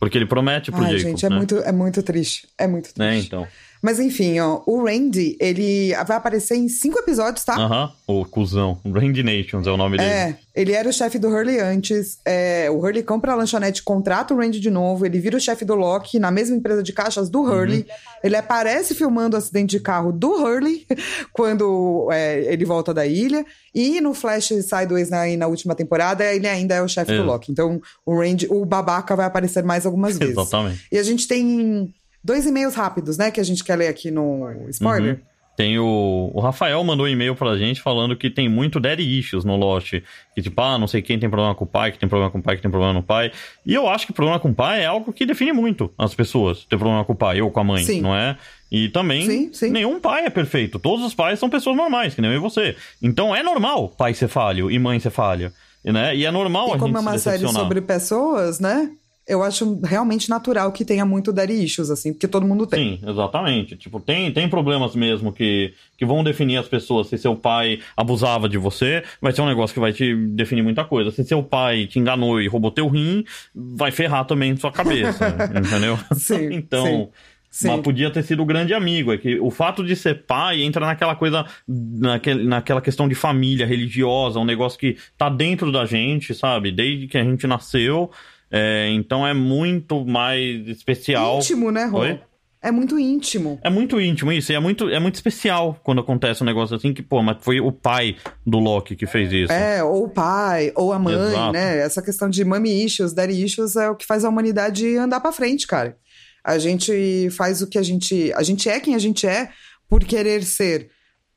[0.00, 1.10] Porque ele promete pro Ai, Jacob.
[1.10, 1.36] Gente, é, né?
[1.36, 2.48] muito, é muito triste.
[2.56, 3.02] É muito é, triste.
[3.02, 3.46] É, então.
[3.83, 7.55] Mas enfim, ó, o Randy, ele vai aparecer em cinco episódios, tá?
[7.55, 8.79] Aham, o cuzão.
[8.85, 10.09] Randy Nations é o nome dele.
[10.09, 12.18] É, ele era o chefe do Hurley antes.
[12.24, 15.07] É, o Hurley compra a lanchonete, contrata o Randy de novo.
[15.07, 17.81] Ele vira o chefe do Loki na mesma empresa de caixas do Hurley.
[17.81, 17.97] Uhum.
[18.24, 20.85] Ele aparece filmando o acidente de carro do Hurley
[21.33, 23.47] quando é, ele volta da ilha.
[23.72, 27.53] E no Flash Sideways na, na última temporada, ele ainda é o chefe do Loki.
[27.53, 30.37] Então o Randy, o babaca vai aparecer mais algumas vezes.
[30.37, 30.87] Exatamente.
[30.91, 34.68] E a gente tem dois e-mails rápidos, né, que a gente quer ler aqui no
[34.68, 35.14] spoiler.
[35.14, 35.20] Uhum.
[35.58, 39.44] Tem o, o Rafael mandou um e-mail pra gente falando que tem muito daddy issues
[39.44, 39.94] no Lost.
[40.32, 42.38] Que tipo, ah, não sei quem tem problema com o pai, que tem problema com
[42.38, 43.32] o pai, que tem problema no pai.
[43.66, 46.64] E eu acho que problema com o pai é algo que define muito as pessoas.
[46.64, 48.00] Ter problema com o pai ou com a mãe, sim.
[48.00, 48.38] não é?
[48.70, 49.70] E também, sim, sim.
[49.70, 50.78] nenhum pai é perfeito.
[50.78, 52.76] Todos os pais são pessoas normais, que nem eu e você.
[53.02, 55.52] Então é normal pai ser falho e mãe ser falha.
[55.84, 56.14] Né?
[56.14, 58.92] E é normal e a gente como é uma série sobre pessoas, né?
[59.29, 62.99] Eu acho realmente natural que tenha muito daddy issues, assim, porque todo mundo tem.
[62.99, 63.76] Sim, exatamente.
[63.76, 67.09] Tipo, tem, tem problemas mesmo que, que vão definir as pessoas.
[67.09, 70.83] Se seu pai abusava de você, vai ser um negócio que vai te definir muita
[70.83, 71.11] coisa.
[71.11, 73.22] Se seu pai te enganou e roubou teu rim,
[73.55, 75.99] vai ferrar também sua cabeça, entendeu?
[76.14, 76.87] Sim, então...
[76.87, 77.09] Sim.
[77.51, 77.68] Sim.
[77.68, 79.11] Mas podia ter sido o grande amigo.
[79.11, 83.66] É que o fato de ser pai entra naquela coisa, naquele, naquela questão de família
[83.66, 86.70] religiosa, um negócio que tá dentro da gente, sabe?
[86.70, 88.11] Desde que a gente nasceu.
[88.51, 91.38] É, então é muito mais especial.
[91.38, 92.01] Íntimo, né, Rô?
[92.01, 92.20] Oi?
[92.61, 93.61] É muito íntimo.
[93.62, 96.92] É muito íntimo isso, e é muito, é muito especial quando acontece um negócio assim
[96.92, 99.53] que, pô, mas foi o pai do Loki que fez isso.
[99.53, 101.53] É, ou o pai, ou a mãe, Exato.
[101.53, 101.78] né?
[101.78, 105.30] Essa questão de mommy issues, daddy issues é o que faz a humanidade andar para
[105.30, 105.96] frente, cara.
[106.42, 108.32] A gente faz o que a gente.
[108.34, 109.51] A gente é quem a gente é
[109.88, 110.90] por querer ser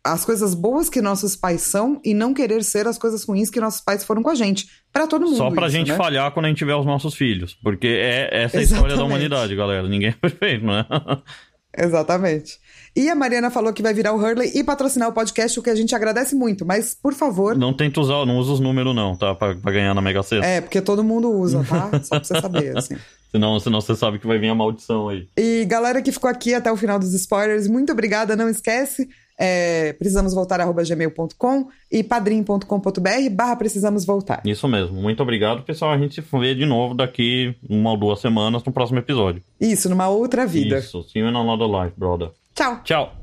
[0.03, 3.59] as coisas boas que nossos pais são e não querer ser as coisas ruins que
[3.59, 4.67] nossos pais foram com a gente.
[4.91, 5.37] Para todo mundo.
[5.37, 5.97] Só pra isso, gente né?
[5.97, 7.57] falhar quando a gente tiver os nossos filhos.
[7.61, 9.87] Porque é essa é a história da humanidade, galera.
[9.87, 10.85] Ninguém é perfeito, né?
[11.77, 12.59] Exatamente.
[12.93, 15.69] E a Mariana falou que vai virar o Hurley e patrocinar o podcast, o que
[15.69, 16.65] a gente agradece muito.
[16.65, 17.57] Mas, por favor.
[17.57, 19.33] Não tenta usar, não usa os números, não, tá?
[19.33, 20.45] Pra, pra ganhar na Mega Sena.
[20.45, 21.89] É, porque todo mundo usa, tá?
[22.03, 22.97] Só pra você saber, assim.
[23.31, 25.29] Senão, senão você sabe que vai vir a maldição aí.
[25.37, 28.35] E galera que ficou aqui até o final dos spoilers, muito obrigada.
[28.35, 29.07] Não esquece,
[29.43, 34.43] é, precisamos voltar gmail.com e padrim.com.br barra precisamos voltar.
[34.45, 35.01] Isso mesmo.
[35.01, 35.91] Muito obrigado, pessoal.
[35.91, 39.41] A gente se vê de novo daqui uma ou duas semanas no próximo episódio.
[39.59, 40.77] Isso, numa outra vida.
[40.77, 41.01] Isso.
[41.03, 42.29] See you in another life, brother.
[42.53, 42.81] Tchau.
[42.83, 43.20] Tchau.